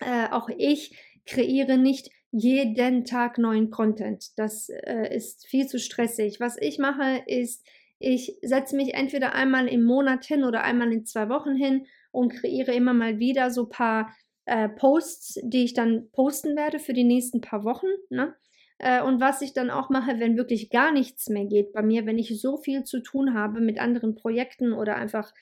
Äh, 0.00 0.28
auch 0.30 0.48
ich 0.48 0.96
kreiere 1.24 1.78
nicht 1.78 2.10
jeden 2.30 3.04
Tag 3.04 3.38
neuen 3.38 3.70
Content. 3.70 4.38
Das 4.38 4.68
äh, 4.68 5.14
ist 5.14 5.46
viel 5.46 5.66
zu 5.66 5.78
stressig. 5.78 6.38
Was 6.38 6.56
ich 6.60 6.78
mache, 6.78 7.22
ist, 7.26 7.66
ich 7.98 8.36
setze 8.42 8.76
mich 8.76 8.94
entweder 8.94 9.34
einmal 9.34 9.68
im 9.68 9.84
Monat 9.84 10.24
hin 10.26 10.44
oder 10.44 10.62
einmal 10.62 10.92
in 10.92 11.06
zwei 11.06 11.28
Wochen 11.28 11.54
hin 11.54 11.86
und 12.10 12.32
kreiere 12.32 12.74
immer 12.74 12.92
mal 12.92 13.18
wieder 13.18 13.50
so 13.50 13.64
ein 13.64 13.70
paar 13.70 14.14
äh, 14.46 14.68
Posts, 14.68 15.40
die 15.42 15.64
ich 15.64 15.74
dann 15.74 16.08
posten 16.12 16.56
werde 16.56 16.78
für 16.78 16.92
die 16.92 17.04
nächsten 17.04 17.40
paar 17.40 17.64
Wochen. 17.64 17.88
Ne? 18.08 18.34
Äh, 18.78 19.02
und 19.02 19.20
was 19.20 19.42
ich 19.42 19.52
dann 19.52 19.70
auch 19.70 19.90
mache, 19.90 20.18
wenn 20.18 20.36
wirklich 20.36 20.70
gar 20.70 20.92
nichts 20.92 21.28
mehr 21.28 21.44
geht 21.44 21.72
bei 21.72 21.82
mir, 21.82 22.06
wenn 22.06 22.18
ich 22.18 22.40
so 22.40 22.56
viel 22.56 22.84
zu 22.84 23.00
tun 23.00 23.34
habe 23.34 23.60
mit 23.60 23.78
anderen 23.78 24.14
Projekten 24.14 24.72
oder 24.72 24.96
einfach, 24.96 25.32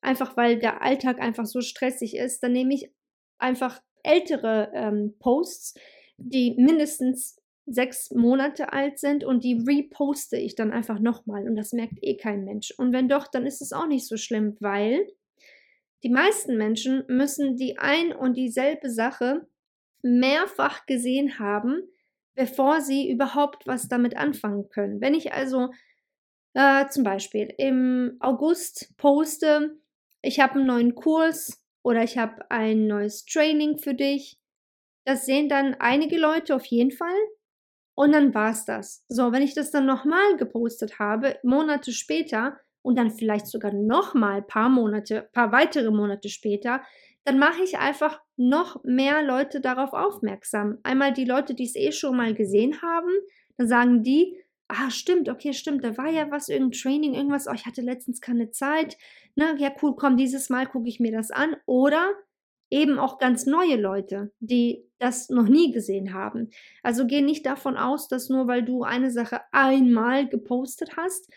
einfach 0.00 0.36
weil 0.36 0.58
der 0.58 0.82
Alltag 0.82 1.20
einfach 1.20 1.46
so 1.46 1.60
stressig 1.60 2.16
ist, 2.16 2.42
dann 2.42 2.52
nehme 2.52 2.74
ich 2.74 2.90
einfach 3.38 3.80
ältere 4.02 4.70
ähm, 4.74 5.14
Posts, 5.18 5.78
die 6.16 6.54
mindestens 6.56 7.40
sechs 7.66 8.10
Monate 8.10 8.72
alt 8.72 8.98
sind 8.98 9.24
und 9.24 9.42
die 9.42 9.64
reposte 9.66 10.36
ich 10.36 10.54
dann 10.54 10.70
einfach 10.70 10.98
nochmal 10.98 11.48
und 11.48 11.56
das 11.56 11.72
merkt 11.72 11.98
eh 12.02 12.16
kein 12.16 12.44
Mensch. 12.44 12.72
Und 12.76 12.92
wenn 12.92 13.08
doch, 13.08 13.26
dann 13.26 13.46
ist 13.46 13.62
es 13.62 13.72
auch 13.72 13.86
nicht 13.86 14.06
so 14.06 14.16
schlimm, 14.16 14.56
weil 14.60 15.06
die 16.04 16.10
meisten 16.10 16.58
Menschen 16.58 17.04
müssen 17.08 17.56
die 17.56 17.78
ein 17.78 18.12
und 18.12 18.36
dieselbe 18.36 18.90
Sache 18.90 19.48
mehrfach 20.02 20.84
gesehen 20.84 21.38
haben, 21.38 21.82
bevor 22.34 22.82
sie 22.82 23.10
überhaupt 23.10 23.66
was 23.66 23.88
damit 23.88 24.16
anfangen 24.16 24.68
können. 24.68 25.00
Wenn 25.00 25.14
ich 25.14 25.32
also 25.32 25.70
äh, 26.52 26.86
zum 26.88 27.04
Beispiel 27.04 27.52
im 27.56 28.18
August 28.20 28.94
poste, 28.98 29.78
ich 30.20 30.40
habe 30.40 30.56
einen 30.56 30.66
neuen 30.66 30.94
Kurs 30.94 31.64
oder 31.82 32.02
ich 32.02 32.18
habe 32.18 32.50
ein 32.50 32.86
neues 32.86 33.24
Training 33.24 33.78
für 33.78 33.94
dich, 33.94 34.38
das 35.06 35.24
sehen 35.24 35.48
dann 35.48 35.74
einige 35.74 36.18
Leute 36.18 36.54
auf 36.54 36.66
jeden 36.66 36.90
Fall 36.90 37.16
und 37.94 38.12
dann 38.12 38.34
war 38.34 38.50
es 38.50 38.66
das. 38.66 39.04
So, 39.08 39.32
wenn 39.32 39.42
ich 39.42 39.54
das 39.54 39.70
dann 39.70 39.86
nochmal 39.86 40.36
gepostet 40.36 40.98
habe, 40.98 41.38
Monate 41.42 41.92
später, 41.92 42.58
und 42.84 42.98
dann 42.98 43.10
vielleicht 43.10 43.46
sogar 43.46 43.72
noch 43.72 44.12
mal 44.14 44.36
ein 44.36 44.46
paar 44.46 44.68
Monate, 44.68 45.28
paar 45.32 45.52
weitere 45.52 45.90
Monate 45.90 46.28
später, 46.28 46.82
dann 47.24 47.38
mache 47.38 47.62
ich 47.64 47.78
einfach 47.78 48.20
noch 48.36 48.84
mehr 48.84 49.22
Leute 49.22 49.62
darauf 49.62 49.94
aufmerksam. 49.94 50.78
Einmal 50.82 51.14
die 51.14 51.24
Leute, 51.24 51.54
die 51.54 51.64
es 51.64 51.76
eh 51.76 51.92
schon 51.92 52.16
mal 52.16 52.34
gesehen 52.34 52.82
haben, 52.82 53.10
dann 53.56 53.68
sagen 53.68 54.02
die, 54.02 54.36
ah, 54.68 54.90
stimmt, 54.90 55.30
okay, 55.30 55.54
stimmt, 55.54 55.82
da 55.82 55.96
war 55.96 56.10
ja 56.10 56.30
was, 56.30 56.50
irgendein 56.50 56.78
Training, 56.78 57.14
irgendwas, 57.14 57.46
oh, 57.48 57.54
ich 57.54 57.64
hatte 57.64 57.80
letztens 57.80 58.20
keine 58.20 58.50
Zeit, 58.50 58.98
na, 59.34 59.56
ja, 59.56 59.70
cool, 59.82 59.96
komm, 59.96 60.18
dieses 60.18 60.50
Mal 60.50 60.66
gucke 60.66 60.88
ich 60.88 61.00
mir 61.00 61.12
das 61.12 61.30
an. 61.30 61.56
Oder 61.64 62.12
eben 62.70 62.98
auch 62.98 63.18
ganz 63.18 63.46
neue 63.46 63.76
Leute, 63.76 64.32
die 64.40 64.84
das 64.98 65.30
noch 65.30 65.48
nie 65.48 65.72
gesehen 65.72 66.12
haben. 66.12 66.50
Also 66.82 67.06
geh 67.06 67.22
nicht 67.22 67.46
davon 67.46 67.76
aus, 67.76 68.08
dass 68.08 68.28
nur 68.28 68.46
weil 68.46 68.62
du 68.62 68.82
eine 68.82 69.10
Sache 69.10 69.40
einmal 69.52 70.28
gepostet 70.28 70.96
hast, 70.96 71.30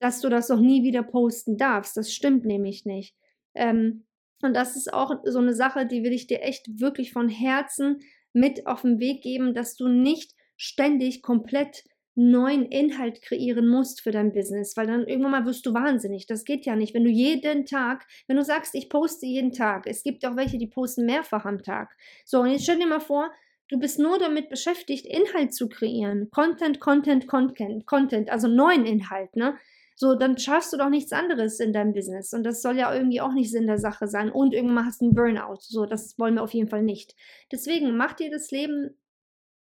dass 0.00 0.20
du 0.20 0.28
das 0.28 0.48
noch 0.48 0.60
nie 0.60 0.82
wieder 0.82 1.02
posten 1.02 1.56
darfst. 1.56 1.96
Das 1.96 2.12
stimmt 2.12 2.44
nämlich 2.44 2.84
nicht. 2.84 3.14
Ähm, 3.54 4.04
und 4.42 4.54
das 4.54 4.76
ist 4.76 4.92
auch 4.92 5.14
so 5.24 5.38
eine 5.38 5.54
Sache, 5.54 5.86
die 5.86 6.02
will 6.02 6.12
ich 6.12 6.26
dir 6.26 6.42
echt 6.42 6.80
wirklich 6.80 7.12
von 7.12 7.28
Herzen 7.28 8.00
mit 8.32 8.66
auf 8.66 8.82
den 8.82 8.98
Weg 8.98 9.22
geben, 9.22 9.54
dass 9.54 9.76
du 9.76 9.88
nicht 9.88 10.34
ständig 10.56 11.22
komplett 11.22 11.84
neuen 12.14 12.66
Inhalt 12.66 13.22
kreieren 13.22 13.68
musst 13.68 14.02
für 14.02 14.10
dein 14.10 14.32
Business, 14.32 14.76
weil 14.76 14.86
dann 14.86 15.06
irgendwann 15.06 15.30
mal 15.30 15.46
wirst 15.46 15.64
du 15.64 15.74
wahnsinnig. 15.74 16.26
Das 16.26 16.44
geht 16.44 16.66
ja 16.66 16.76
nicht. 16.76 16.92
Wenn 16.92 17.04
du 17.04 17.10
jeden 17.10 17.66
Tag, 17.66 18.06
wenn 18.26 18.36
du 18.36 18.44
sagst, 18.44 18.74
ich 18.74 18.88
poste 18.88 19.26
jeden 19.26 19.52
Tag, 19.52 19.86
es 19.86 20.02
gibt 20.02 20.24
auch 20.26 20.36
welche, 20.36 20.58
die 20.58 20.66
posten 20.66 21.06
mehrfach 21.06 21.44
am 21.44 21.62
Tag. 21.62 21.96
So, 22.24 22.40
und 22.40 22.50
jetzt 22.50 22.64
stell 22.64 22.78
dir 22.78 22.86
mal 22.86 23.00
vor, 23.00 23.30
du 23.68 23.78
bist 23.78 23.98
nur 23.98 24.18
damit 24.18 24.50
beschäftigt, 24.50 25.06
Inhalt 25.06 25.54
zu 25.54 25.68
kreieren. 25.68 26.28
Content, 26.30 26.80
Content, 26.80 27.26
Content, 27.26 27.86
Content, 27.86 28.30
also 28.30 28.48
neuen 28.48 28.84
Inhalt, 28.84 29.34
ne? 29.36 29.56
So, 30.00 30.14
dann 30.14 30.38
schaffst 30.38 30.72
du 30.72 30.78
doch 30.78 30.88
nichts 30.88 31.12
anderes 31.12 31.60
in 31.60 31.74
deinem 31.74 31.92
Business. 31.92 32.32
Und 32.32 32.44
das 32.44 32.62
soll 32.62 32.78
ja 32.78 32.90
irgendwie 32.94 33.20
auch 33.20 33.34
nicht 33.34 33.50
Sinn 33.50 33.66
der 33.66 33.76
Sache 33.76 34.08
sein. 34.08 34.30
Und 34.30 34.54
irgendwann 34.54 34.86
hast 34.86 35.02
du 35.02 35.04
einen 35.04 35.14
Burnout. 35.14 35.58
So, 35.60 35.84
das 35.84 36.18
wollen 36.18 36.36
wir 36.36 36.42
auf 36.42 36.54
jeden 36.54 36.70
Fall 36.70 36.82
nicht. 36.82 37.14
Deswegen 37.52 37.98
mach 37.98 38.14
dir 38.14 38.30
das 38.30 38.50
Leben 38.50 38.96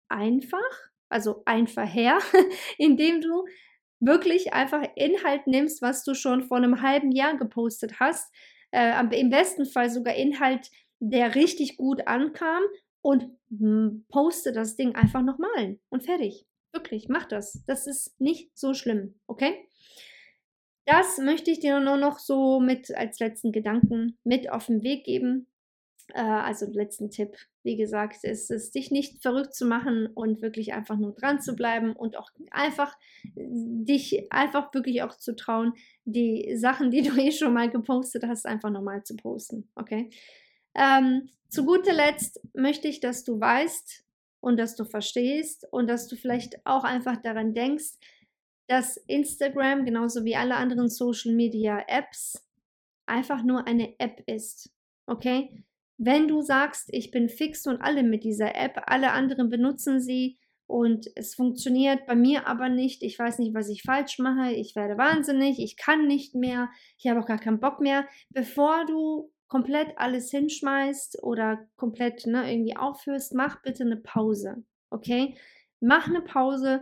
einfach, 0.08 0.58
also 1.10 1.42
einfach 1.44 1.86
her, 1.86 2.18
indem 2.78 3.20
du 3.20 3.44
wirklich 4.00 4.54
einfach 4.54 4.82
Inhalt 4.96 5.46
nimmst, 5.46 5.82
was 5.82 6.02
du 6.02 6.14
schon 6.14 6.44
vor 6.44 6.56
einem 6.56 6.80
halben 6.80 7.12
Jahr 7.12 7.36
gepostet 7.36 8.00
hast. 8.00 8.32
Äh, 8.70 9.04
Im 9.20 9.28
besten 9.28 9.66
Fall 9.66 9.90
sogar 9.90 10.14
Inhalt, 10.14 10.70
der 10.98 11.34
richtig 11.34 11.76
gut 11.76 12.06
ankam 12.06 12.62
und 13.02 13.36
hm, 13.50 14.06
poste 14.08 14.52
das 14.52 14.76
Ding 14.76 14.94
einfach 14.94 15.20
nochmal 15.20 15.78
und 15.90 16.04
fertig. 16.04 16.46
Wirklich, 16.72 17.10
mach 17.10 17.26
das. 17.26 17.62
Das 17.66 17.86
ist 17.86 18.18
nicht 18.18 18.56
so 18.56 18.72
schlimm, 18.72 19.20
okay? 19.26 19.68
Das 20.84 21.18
möchte 21.18 21.50
ich 21.50 21.60
dir 21.60 21.78
nur 21.80 21.96
noch 21.96 22.18
so 22.18 22.60
mit 22.60 22.94
als 22.94 23.18
letzten 23.20 23.52
Gedanken 23.52 24.18
mit 24.24 24.50
auf 24.50 24.66
den 24.66 24.82
Weg 24.82 25.04
geben. 25.04 25.46
Äh, 26.14 26.20
also 26.20 26.66
letzten 26.70 27.10
Tipp, 27.10 27.36
wie 27.62 27.76
gesagt, 27.76 28.24
ist 28.24 28.50
es, 28.50 28.70
dich 28.70 28.90
nicht 28.90 29.22
verrückt 29.22 29.54
zu 29.54 29.64
machen 29.64 30.08
und 30.08 30.42
wirklich 30.42 30.72
einfach 30.72 30.96
nur 30.96 31.12
dran 31.12 31.40
zu 31.40 31.54
bleiben 31.54 31.92
und 31.94 32.16
auch 32.16 32.30
einfach 32.50 32.96
dich 33.36 34.32
einfach 34.32 34.74
wirklich 34.74 35.02
auch 35.02 35.16
zu 35.16 35.36
trauen, 35.36 35.74
die 36.04 36.56
Sachen, 36.56 36.90
die 36.90 37.02
du 37.08 37.16
eh 37.16 37.30
schon 37.30 37.54
mal 37.54 37.70
gepostet 37.70 38.24
hast, 38.26 38.46
einfach 38.46 38.70
nochmal 38.70 39.04
zu 39.04 39.16
posten. 39.16 39.68
Okay? 39.76 40.10
Ähm, 40.74 41.28
zu 41.48 41.64
guter 41.64 41.92
Letzt 41.92 42.40
möchte 42.54 42.88
ich, 42.88 43.00
dass 43.00 43.24
du 43.24 43.38
weißt 43.38 44.04
und 44.40 44.56
dass 44.56 44.74
du 44.74 44.84
verstehst 44.84 45.66
und 45.70 45.86
dass 45.86 46.08
du 46.08 46.16
vielleicht 46.16 46.66
auch 46.66 46.82
einfach 46.82 47.18
daran 47.22 47.54
denkst, 47.54 47.98
dass 48.72 48.96
Instagram 49.06 49.84
genauso 49.84 50.24
wie 50.24 50.34
alle 50.34 50.56
anderen 50.56 50.88
Social 50.88 51.34
Media 51.34 51.84
Apps 51.88 52.42
einfach 53.04 53.42
nur 53.42 53.66
eine 53.66 54.00
App 54.00 54.22
ist. 54.26 54.72
Okay? 55.06 55.62
Wenn 55.98 56.26
du 56.26 56.40
sagst, 56.40 56.88
ich 56.90 57.10
bin 57.10 57.28
fix 57.28 57.66
und 57.66 57.82
alle 57.82 58.02
mit 58.02 58.24
dieser 58.24 58.56
App, 58.56 58.82
alle 58.86 59.12
anderen 59.12 59.50
benutzen 59.50 60.00
sie 60.00 60.38
und 60.66 61.06
es 61.16 61.34
funktioniert 61.34 62.06
bei 62.06 62.14
mir 62.14 62.46
aber 62.46 62.70
nicht, 62.70 63.02
ich 63.02 63.18
weiß 63.18 63.40
nicht, 63.40 63.52
was 63.52 63.68
ich 63.68 63.82
falsch 63.82 64.18
mache, 64.18 64.52
ich 64.54 64.74
werde 64.74 64.96
wahnsinnig, 64.96 65.58
ich 65.58 65.76
kann 65.76 66.06
nicht 66.06 66.34
mehr, 66.34 66.70
ich 66.96 67.10
habe 67.10 67.20
auch 67.20 67.26
gar 67.26 67.38
keinen 67.38 67.60
Bock 67.60 67.78
mehr, 67.78 68.08
bevor 68.30 68.86
du 68.86 69.30
komplett 69.48 69.98
alles 69.98 70.30
hinschmeißt 70.30 71.22
oder 71.22 71.68
komplett 71.76 72.26
ne, 72.26 72.50
irgendwie 72.50 72.74
aufhörst, 72.78 73.34
mach 73.34 73.60
bitte 73.60 73.84
eine 73.84 73.98
Pause. 73.98 74.64
Okay? 74.88 75.36
Mach 75.78 76.08
eine 76.08 76.22
Pause, 76.22 76.80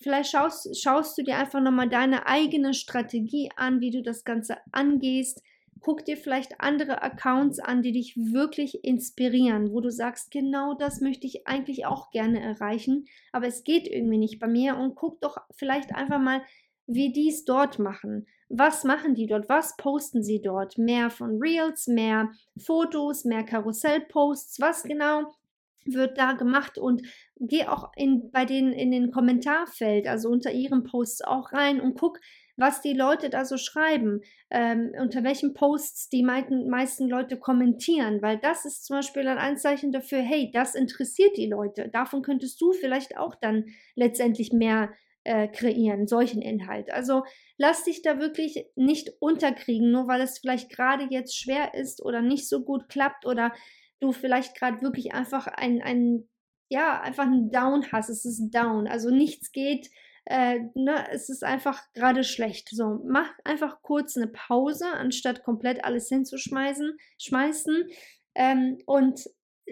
Vielleicht 0.00 0.30
schaust, 0.30 0.80
schaust 0.80 1.18
du 1.18 1.22
dir 1.22 1.36
einfach 1.36 1.60
nochmal 1.60 1.88
deine 1.88 2.26
eigene 2.26 2.72
Strategie 2.72 3.50
an, 3.56 3.80
wie 3.80 3.90
du 3.90 4.02
das 4.02 4.24
Ganze 4.24 4.56
angehst. 4.70 5.42
Guck 5.80 6.04
dir 6.04 6.16
vielleicht 6.16 6.60
andere 6.60 7.02
Accounts 7.02 7.58
an, 7.58 7.82
die 7.82 7.92
dich 7.92 8.16
wirklich 8.16 8.84
inspirieren, 8.84 9.72
wo 9.72 9.80
du 9.80 9.90
sagst, 9.90 10.30
genau 10.30 10.74
das 10.74 11.00
möchte 11.00 11.26
ich 11.26 11.46
eigentlich 11.46 11.86
auch 11.86 12.10
gerne 12.10 12.40
erreichen, 12.40 13.06
aber 13.32 13.46
es 13.46 13.62
geht 13.64 13.86
irgendwie 13.86 14.18
nicht 14.18 14.40
bei 14.40 14.48
mir. 14.48 14.76
Und 14.76 14.94
guck 14.94 15.20
doch 15.20 15.38
vielleicht 15.54 15.94
einfach 15.94 16.20
mal, 16.20 16.42
wie 16.86 17.12
die 17.12 17.28
es 17.28 17.44
dort 17.44 17.78
machen. 17.78 18.26
Was 18.48 18.82
machen 18.82 19.14
die 19.14 19.26
dort? 19.26 19.48
Was 19.48 19.76
posten 19.76 20.22
sie 20.22 20.40
dort? 20.40 20.78
Mehr 20.78 21.10
von 21.10 21.38
Reels, 21.38 21.86
mehr 21.86 22.30
Fotos, 22.56 23.24
mehr 23.24 23.44
Karussellposts? 23.44 24.60
Was 24.60 24.84
genau 24.84 25.34
wird 25.84 26.18
da 26.18 26.32
gemacht 26.32 26.78
und 26.78 27.02
geh 27.36 27.64
auch 27.66 27.92
in, 27.96 28.30
bei 28.30 28.44
denen 28.44 28.72
in 28.72 28.90
den 28.90 29.10
Kommentarfeld, 29.10 30.06
also 30.06 30.28
unter 30.28 30.52
ihren 30.52 30.84
Posts 30.84 31.22
auch 31.22 31.52
rein 31.52 31.80
und 31.80 31.98
guck, 31.98 32.18
was 32.56 32.80
die 32.80 32.92
Leute 32.92 33.30
da 33.30 33.44
so 33.44 33.56
schreiben, 33.56 34.20
ähm, 34.50 34.92
unter 35.00 35.22
welchen 35.22 35.54
Posts 35.54 36.08
die 36.08 36.24
meisten, 36.24 36.68
meisten 36.68 37.08
Leute 37.08 37.38
kommentieren, 37.38 38.20
weil 38.20 38.38
das 38.38 38.64
ist 38.64 38.84
zum 38.84 38.96
Beispiel 38.96 39.26
ein 39.28 39.38
Anzeichen 39.38 39.92
dafür, 39.92 40.20
hey, 40.20 40.50
das 40.52 40.74
interessiert 40.74 41.36
die 41.36 41.48
Leute. 41.48 41.88
Davon 41.88 42.22
könntest 42.22 42.60
du 42.60 42.72
vielleicht 42.72 43.16
auch 43.16 43.36
dann 43.36 43.66
letztendlich 43.94 44.52
mehr 44.52 44.90
äh, 45.22 45.46
kreieren, 45.46 46.08
solchen 46.08 46.42
Inhalt. 46.42 46.90
Also 46.90 47.22
lass 47.58 47.84
dich 47.84 48.02
da 48.02 48.18
wirklich 48.18 48.66
nicht 48.74 49.12
unterkriegen, 49.20 49.92
nur 49.92 50.08
weil 50.08 50.20
es 50.20 50.38
vielleicht 50.38 50.68
gerade 50.70 51.06
jetzt 51.10 51.38
schwer 51.38 51.74
ist 51.74 52.04
oder 52.04 52.22
nicht 52.22 52.48
so 52.48 52.64
gut 52.64 52.88
klappt 52.88 53.24
oder 53.24 53.52
du 54.00 54.12
vielleicht 54.12 54.56
gerade 54.56 54.82
wirklich 54.82 55.12
einfach 55.12 55.46
ein, 55.46 55.82
ein, 55.82 56.28
ja, 56.68 57.00
einfach 57.00 57.24
einen 57.24 57.50
Down 57.50 57.90
hast. 57.92 58.08
Es 58.08 58.24
ist 58.24 58.50
Down. 58.50 58.86
Also 58.86 59.10
nichts 59.10 59.52
geht. 59.52 59.90
Äh, 60.24 60.60
ne, 60.74 61.06
es 61.10 61.30
ist 61.30 61.42
einfach 61.42 61.82
gerade 61.94 62.22
schlecht. 62.22 62.68
So, 62.70 63.00
mach 63.06 63.30
einfach 63.44 63.80
kurz 63.82 64.16
eine 64.16 64.26
Pause, 64.26 64.86
anstatt 64.86 65.42
komplett 65.42 65.84
alles 65.84 66.08
hinzuschmeißen, 66.08 66.98
schmeißen. 67.18 67.88
Ähm, 68.34 68.78
und 68.86 69.24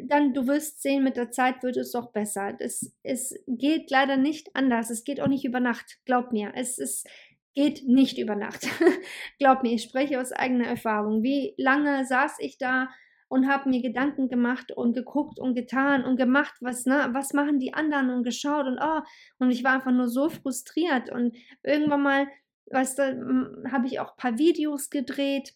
dann, 0.04 0.34
du 0.34 0.46
wirst 0.46 0.82
sehen, 0.82 1.04
mit 1.04 1.16
der 1.16 1.30
Zeit 1.30 1.62
wird 1.62 1.76
es 1.76 1.92
doch 1.92 2.12
besser. 2.12 2.54
Es, 2.58 2.94
es 3.02 3.34
geht 3.46 3.90
leider 3.90 4.16
nicht 4.16 4.54
anders. 4.54 4.90
Es 4.90 5.04
geht 5.04 5.20
auch 5.20 5.28
nicht 5.28 5.44
über 5.44 5.60
Nacht. 5.60 5.98
Glaub 6.04 6.32
mir. 6.32 6.52
Es 6.54 6.78
ist, 6.78 7.06
geht 7.54 7.86
nicht 7.86 8.18
über 8.18 8.36
Nacht. 8.36 8.66
Glaub 9.38 9.62
mir, 9.62 9.74
ich 9.74 9.82
spreche 9.82 10.20
aus 10.20 10.32
eigener 10.32 10.66
Erfahrung. 10.66 11.22
Wie 11.22 11.54
lange 11.56 12.04
saß 12.04 12.36
ich 12.38 12.58
da 12.58 12.88
und 13.28 13.48
habe 13.48 13.68
mir 13.68 13.82
Gedanken 13.82 14.28
gemacht 14.28 14.72
und 14.72 14.94
geguckt 14.94 15.38
und 15.38 15.54
getan 15.54 16.04
und 16.04 16.16
gemacht, 16.16 16.54
was, 16.60 16.86
ne, 16.86 17.08
was 17.12 17.32
machen 17.32 17.58
die 17.58 17.74
anderen 17.74 18.10
und 18.10 18.22
geschaut 18.22 18.66
und 18.66 18.78
oh, 18.80 19.00
und 19.38 19.50
ich 19.50 19.64
war 19.64 19.72
einfach 19.72 19.92
nur 19.92 20.08
so 20.08 20.28
frustriert 20.28 21.10
und 21.10 21.36
irgendwann 21.62 22.02
mal, 22.02 22.28
weißt 22.70 22.98
du, 22.98 23.62
habe 23.70 23.86
ich 23.86 24.00
auch 24.00 24.10
ein 24.10 24.16
paar 24.16 24.38
Videos 24.38 24.90
gedreht, 24.90 25.54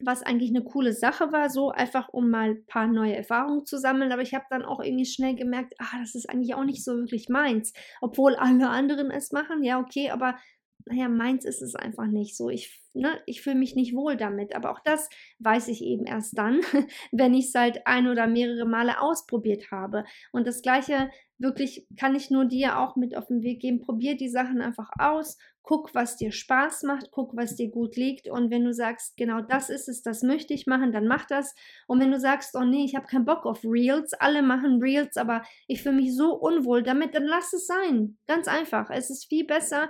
was 0.00 0.22
eigentlich 0.22 0.50
eine 0.50 0.64
coole 0.64 0.92
Sache 0.92 1.32
war, 1.32 1.50
so 1.50 1.70
einfach 1.70 2.08
um 2.08 2.28
mal 2.30 2.50
ein 2.50 2.66
paar 2.66 2.88
neue 2.88 3.16
Erfahrungen 3.16 3.64
zu 3.64 3.78
sammeln, 3.78 4.12
aber 4.12 4.22
ich 4.22 4.34
habe 4.34 4.44
dann 4.50 4.64
auch 4.64 4.80
irgendwie 4.80 5.06
schnell 5.06 5.36
gemerkt, 5.36 5.74
ah, 5.78 5.98
das 6.00 6.14
ist 6.14 6.28
eigentlich 6.28 6.54
auch 6.54 6.64
nicht 6.64 6.84
so 6.84 6.96
wirklich 6.96 7.28
meins, 7.28 7.72
obwohl 8.00 8.34
alle 8.34 8.68
anderen 8.68 9.10
es 9.10 9.30
machen, 9.30 9.62
ja, 9.62 9.78
okay, 9.78 10.10
aber 10.10 10.36
naja, 10.86 11.08
meins 11.08 11.44
ist 11.44 11.62
es 11.62 11.74
einfach 11.74 12.06
nicht 12.06 12.36
so. 12.36 12.50
Ich, 12.50 12.82
ne, 12.92 13.18
ich 13.26 13.40
fühle 13.40 13.56
mich 13.56 13.74
nicht 13.74 13.94
wohl 13.94 14.16
damit. 14.16 14.54
Aber 14.54 14.70
auch 14.70 14.80
das 14.80 15.08
weiß 15.38 15.68
ich 15.68 15.82
eben 15.82 16.04
erst 16.04 16.36
dann, 16.36 16.60
wenn 17.12 17.34
ich 17.34 17.46
es 17.46 17.54
halt 17.54 17.86
ein 17.86 18.06
oder 18.08 18.26
mehrere 18.26 18.66
Male 18.66 19.00
ausprobiert 19.00 19.70
habe. 19.70 20.04
Und 20.32 20.46
das 20.46 20.60
Gleiche 20.60 21.10
wirklich 21.38 21.86
kann 21.98 22.14
ich 22.14 22.30
nur 22.30 22.44
dir 22.44 22.78
auch 22.78 22.96
mit 22.96 23.16
auf 23.16 23.26
den 23.28 23.42
Weg 23.42 23.60
geben. 23.60 23.80
Probier 23.80 24.16
die 24.16 24.28
Sachen 24.28 24.60
einfach 24.60 24.90
aus. 24.98 25.38
Guck, 25.62 25.94
was 25.94 26.16
dir 26.16 26.30
Spaß 26.30 26.82
macht. 26.82 27.10
Guck, 27.10 27.34
was 27.34 27.56
dir 27.56 27.70
gut 27.70 27.96
liegt. 27.96 28.28
Und 28.28 28.50
wenn 28.50 28.64
du 28.64 28.74
sagst, 28.74 29.16
genau 29.16 29.40
das 29.40 29.70
ist 29.70 29.88
es, 29.88 30.02
das 30.02 30.22
möchte 30.22 30.52
ich 30.52 30.66
machen, 30.66 30.92
dann 30.92 31.06
mach 31.06 31.24
das. 31.24 31.54
Und 31.86 32.00
wenn 32.00 32.10
du 32.10 32.20
sagst, 32.20 32.54
oh 32.54 32.64
nee, 32.64 32.84
ich 32.84 32.94
habe 32.94 33.06
keinen 33.06 33.24
Bock 33.24 33.46
auf 33.46 33.64
Reels, 33.64 34.12
alle 34.12 34.42
machen 34.42 34.82
Reels, 34.82 35.16
aber 35.16 35.42
ich 35.66 35.82
fühle 35.82 35.96
mich 35.96 36.14
so 36.14 36.34
unwohl 36.34 36.82
damit, 36.82 37.14
dann 37.14 37.24
lass 37.24 37.54
es 37.54 37.66
sein. 37.66 38.18
Ganz 38.26 38.48
einfach. 38.48 38.90
Es 38.90 39.08
ist 39.08 39.26
viel 39.30 39.46
besser, 39.46 39.88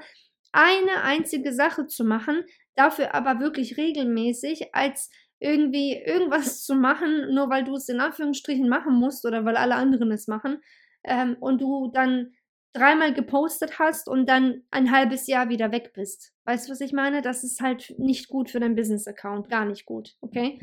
eine 0.55 1.03
einzige 1.03 1.53
Sache 1.53 1.87
zu 1.87 2.05
machen, 2.05 2.45
dafür 2.77 3.15
aber 3.15 3.41
wirklich 3.41 3.77
regelmäßig, 3.77 4.75
als 4.75 5.11
irgendwie 5.41 5.95
irgendwas 5.95 6.63
zu 6.63 6.75
machen, 6.77 7.35
nur 7.35 7.51
weil 7.51 7.65
du 7.65 7.75
es 7.75 7.89
in 7.89 8.01
Anführungsstrichen 8.01 8.69
machen 8.69 8.95
musst 8.95 9.27
oder 9.27 9.45
weil 9.45 9.57
alle 9.57 9.75
anderen 9.75 10.13
es 10.13 10.29
machen 10.29 10.63
ähm, 11.03 11.37
und 11.41 11.61
du 11.61 11.91
dann 11.93 12.33
dreimal 12.73 13.13
gepostet 13.13 13.79
hast 13.79 14.09
und 14.09 14.29
dann 14.29 14.63
ein 14.71 14.91
halbes 14.91 15.27
Jahr 15.27 15.49
wieder 15.49 15.73
weg 15.73 15.93
bist. 15.93 16.33
Weißt 16.45 16.67
du, 16.69 16.73
was 16.73 16.81
ich 16.81 16.93
meine? 16.93 17.21
Das 17.21 17.45
ist 17.45 17.61
halt 17.61 17.95
nicht 17.99 18.29
gut 18.29 18.51
für 18.51 18.61
deinen 18.61 18.75
Business-Account, 18.75 19.49
gar 19.49 19.65
nicht 19.65 19.87
gut, 19.87 20.17
okay? 20.21 20.61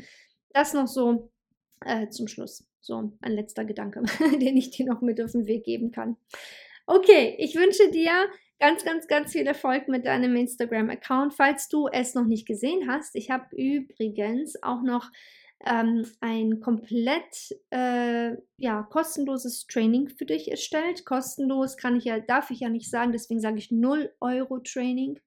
Das 0.52 0.74
noch 0.74 0.88
so 0.88 1.30
äh, 1.84 2.08
zum 2.08 2.28
Schluss. 2.28 2.66
So 2.80 3.12
ein 3.20 3.32
letzter 3.32 3.64
Gedanke, 3.64 4.02
den 4.20 4.56
ich 4.56 4.70
dir 4.70 4.86
noch 4.86 5.00
mit 5.02 5.20
auf 5.20 5.32
den 5.32 5.46
Weg 5.46 5.64
geben 5.64 5.92
kann. 5.92 6.16
Okay, 6.86 7.36
ich 7.38 7.54
wünsche 7.54 7.90
dir 7.90 8.12
ganz, 8.62 8.84
ganz, 8.84 9.08
ganz 9.08 9.32
viel 9.32 9.44
Erfolg 9.44 9.88
mit 9.88 10.06
deinem 10.06 10.36
Instagram-Account. 10.36 11.34
Falls 11.34 11.68
du 11.68 11.88
es 11.88 12.14
noch 12.14 12.26
nicht 12.26 12.46
gesehen 12.46 12.88
hast, 12.88 13.16
ich 13.16 13.28
habe 13.28 13.46
übrigens 13.56 14.62
auch 14.62 14.82
noch 14.82 15.10
ähm, 15.66 16.06
ein 16.20 16.60
komplett 16.60 17.56
äh, 17.70 18.36
ja, 18.58 18.82
kostenloses 18.84 19.66
Training 19.66 20.10
für 20.10 20.26
dich 20.26 20.48
erstellt. 20.48 21.04
Kostenlos 21.04 21.76
kann 21.76 21.96
ich 21.96 22.04
ja, 22.04 22.20
darf 22.20 22.52
ich 22.52 22.60
ja 22.60 22.68
nicht 22.68 22.88
sagen, 22.88 23.10
deswegen 23.10 23.40
sage 23.40 23.58
ich 23.58 23.72
0 23.72 24.12
Euro 24.20 24.60
Training, 24.60 25.18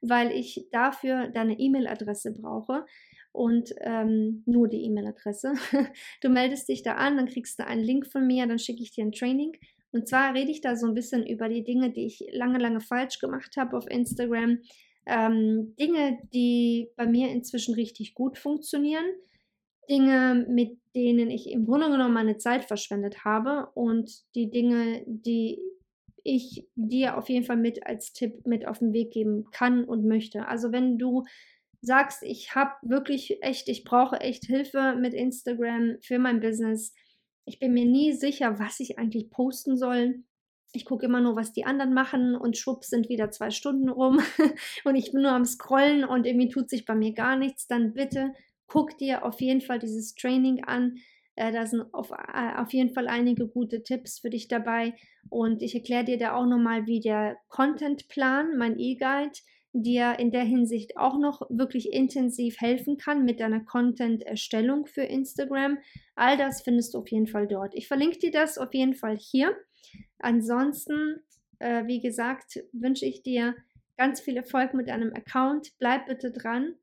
weil 0.00 0.32
ich 0.32 0.66
dafür 0.72 1.28
deine 1.28 1.60
E-Mail-Adresse 1.60 2.32
brauche 2.32 2.86
und 3.30 3.72
ähm, 3.82 4.42
nur 4.46 4.66
die 4.66 4.82
E-Mail-Adresse. 4.86 5.52
Du 6.22 6.28
meldest 6.28 6.68
dich 6.68 6.82
da 6.82 6.94
an, 6.94 7.18
dann 7.18 7.28
kriegst 7.28 7.60
du 7.60 7.66
einen 7.68 7.84
Link 7.84 8.08
von 8.08 8.26
mir, 8.26 8.48
dann 8.48 8.58
schicke 8.58 8.82
ich 8.82 8.90
dir 8.90 9.04
ein 9.04 9.12
Training 9.12 9.52
und 9.92 10.08
zwar 10.08 10.34
rede 10.34 10.50
ich 10.50 10.60
da 10.60 10.76
so 10.76 10.86
ein 10.86 10.94
bisschen 10.94 11.26
über 11.26 11.48
die 11.48 11.64
Dinge, 11.64 11.90
die 11.90 12.06
ich 12.06 12.24
lange, 12.32 12.58
lange 12.58 12.80
falsch 12.80 13.18
gemacht 13.18 13.56
habe 13.56 13.76
auf 13.76 13.90
Instagram. 13.90 14.58
Ähm, 15.06 15.74
Dinge, 15.78 16.18
die 16.32 16.88
bei 16.96 17.06
mir 17.06 17.30
inzwischen 17.30 17.74
richtig 17.74 18.14
gut 18.14 18.38
funktionieren. 18.38 19.04
Dinge, 19.88 20.46
mit 20.48 20.78
denen 20.94 21.30
ich 21.30 21.50
im 21.50 21.66
Grunde 21.66 21.90
genommen 21.90 22.14
meine 22.14 22.36
Zeit 22.36 22.64
verschwendet 22.64 23.24
habe 23.24 23.70
und 23.74 24.10
die 24.36 24.50
Dinge, 24.50 25.02
die 25.06 25.60
ich 26.22 26.68
dir 26.76 27.16
auf 27.16 27.28
jeden 27.28 27.44
Fall 27.44 27.56
mit 27.56 27.86
als 27.86 28.12
Tipp 28.12 28.46
mit 28.46 28.68
auf 28.68 28.78
den 28.78 28.92
Weg 28.92 29.10
geben 29.12 29.46
kann 29.50 29.84
und 29.84 30.04
möchte. 30.04 30.46
Also 30.46 30.70
wenn 30.70 30.98
du 30.98 31.24
sagst, 31.80 32.22
ich 32.22 32.54
habe 32.54 32.72
wirklich 32.82 33.42
echt, 33.42 33.68
ich 33.68 33.84
brauche 33.84 34.20
echt 34.20 34.44
Hilfe 34.44 34.96
mit 35.00 35.14
Instagram 35.14 35.96
für 36.02 36.18
mein 36.18 36.40
Business, 36.40 36.94
ich 37.44 37.58
bin 37.58 37.72
mir 37.72 37.84
nie 37.84 38.12
sicher, 38.12 38.58
was 38.58 38.80
ich 38.80 38.98
eigentlich 38.98 39.30
posten 39.30 39.76
soll. 39.76 40.22
Ich 40.72 40.84
gucke 40.84 41.06
immer 41.06 41.20
nur, 41.20 41.34
was 41.34 41.52
die 41.52 41.64
anderen 41.64 41.94
machen 41.94 42.36
und 42.36 42.56
schwupp 42.56 42.84
sind 42.84 43.08
wieder 43.08 43.30
zwei 43.30 43.50
Stunden 43.50 43.88
rum 43.88 44.20
und 44.84 44.94
ich 44.94 45.12
bin 45.12 45.22
nur 45.22 45.32
am 45.32 45.44
Scrollen 45.44 46.04
und 46.04 46.26
irgendwie 46.26 46.48
tut 46.48 46.70
sich 46.70 46.84
bei 46.84 46.94
mir 46.94 47.12
gar 47.12 47.36
nichts. 47.36 47.66
Dann 47.66 47.92
bitte 47.92 48.32
guck 48.66 48.96
dir 48.98 49.24
auf 49.24 49.40
jeden 49.40 49.60
Fall 49.60 49.80
dieses 49.80 50.14
Training 50.14 50.64
an. 50.64 50.98
Äh, 51.34 51.52
da 51.52 51.66
sind 51.66 51.92
auf, 51.92 52.10
äh, 52.10 52.56
auf 52.56 52.72
jeden 52.72 52.94
Fall 52.94 53.08
einige 53.08 53.48
gute 53.48 53.82
Tipps 53.82 54.20
für 54.20 54.30
dich 54.30 54.48
dabei 54.48 54.94
und 55.28 55.62
ich 55.62 55.74
erkläre 55.74 56.04
dir 56.04 56.18
da 56.18 56.34
auch 56.34 56.46
nochmal, 56.46 56.86
wie 56.86 57.00
der 57.00 57.36
Contentplan, 57.48 58.56
mein 58.56 58.78
E-Guide, 58.78 59.32
dir 59.72 60.18
in 60.18 60.30
der 60.30 60.42
Hinsicht 60.42 60.96
auch 60.96 61.18
noch 61.18 61.42
wirklich 61.48 61.92
intensiv 61.92 62.60
helfen 62.60 62.96
kann 62.96 63.24
mit 63.24 63.40
deiner 63.40 63.60
Content-Erstellung 63.60 64.86
für 64.86 65.02
Instagram. 65.02 65.78
All 66.14 66.36
das 66.36 66.62
findest 66.62 66.94
du 66.94 66.98
auf 66.98 67.10
jeden 67.10 67.26
Fall 67.26 67.46
dort. 67.46 67.74
Ich 67.74 67.86
verlinke 67.86 68.18
dir 68.18 68.32
das 68.32 68.58
auf 68.58 68.74
jeden 68.74 68.94
Fall 68.94 69.16
hier. 69.16 69.56
Ansonsten, 70.18 71.20
äh, 71.58 71.86
wie 71.86 72.00
gesagt, 72.00 72.64
wünsche 72.72 73.06
ich 73.06 73.22
dir 73.22 73.54
ganz 73.96 74.20
viel 74.20 74.36
Erfolg 74.36 74.74
mit 74.74 74.88
deinem 74.88 75.12
Account. 75.14 75.72
Bleib 75.78 76.06
bitte 76.06 76.32
dran. 76.32 76.74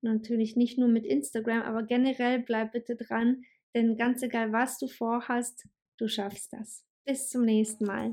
Natürlich 0.00 0.56
nicht 0.56 0.78
nur 0.78 0.88
mit 0.88 1.06
Instagram, 1.06 1.62
aber 1.62 1.84
generell 1.84 2.40
bleib 2.40 2.72
bitte 2.72 2.96
dran, 2.96 3.44
denn 3.74 3.96
ganz 3.96 4.22
egal, 4.22 4.52
was 4.52 4.78
du 4.78 4.88
vorhast, 4.88 5.66
du 5.96 6.08
schaffst 6.08 6.52
das. 6.52 6.84
Bis 7.04 7.28
zum 7.28 7.44
nächsten 7.44 7.86
Mal 7.86 8.12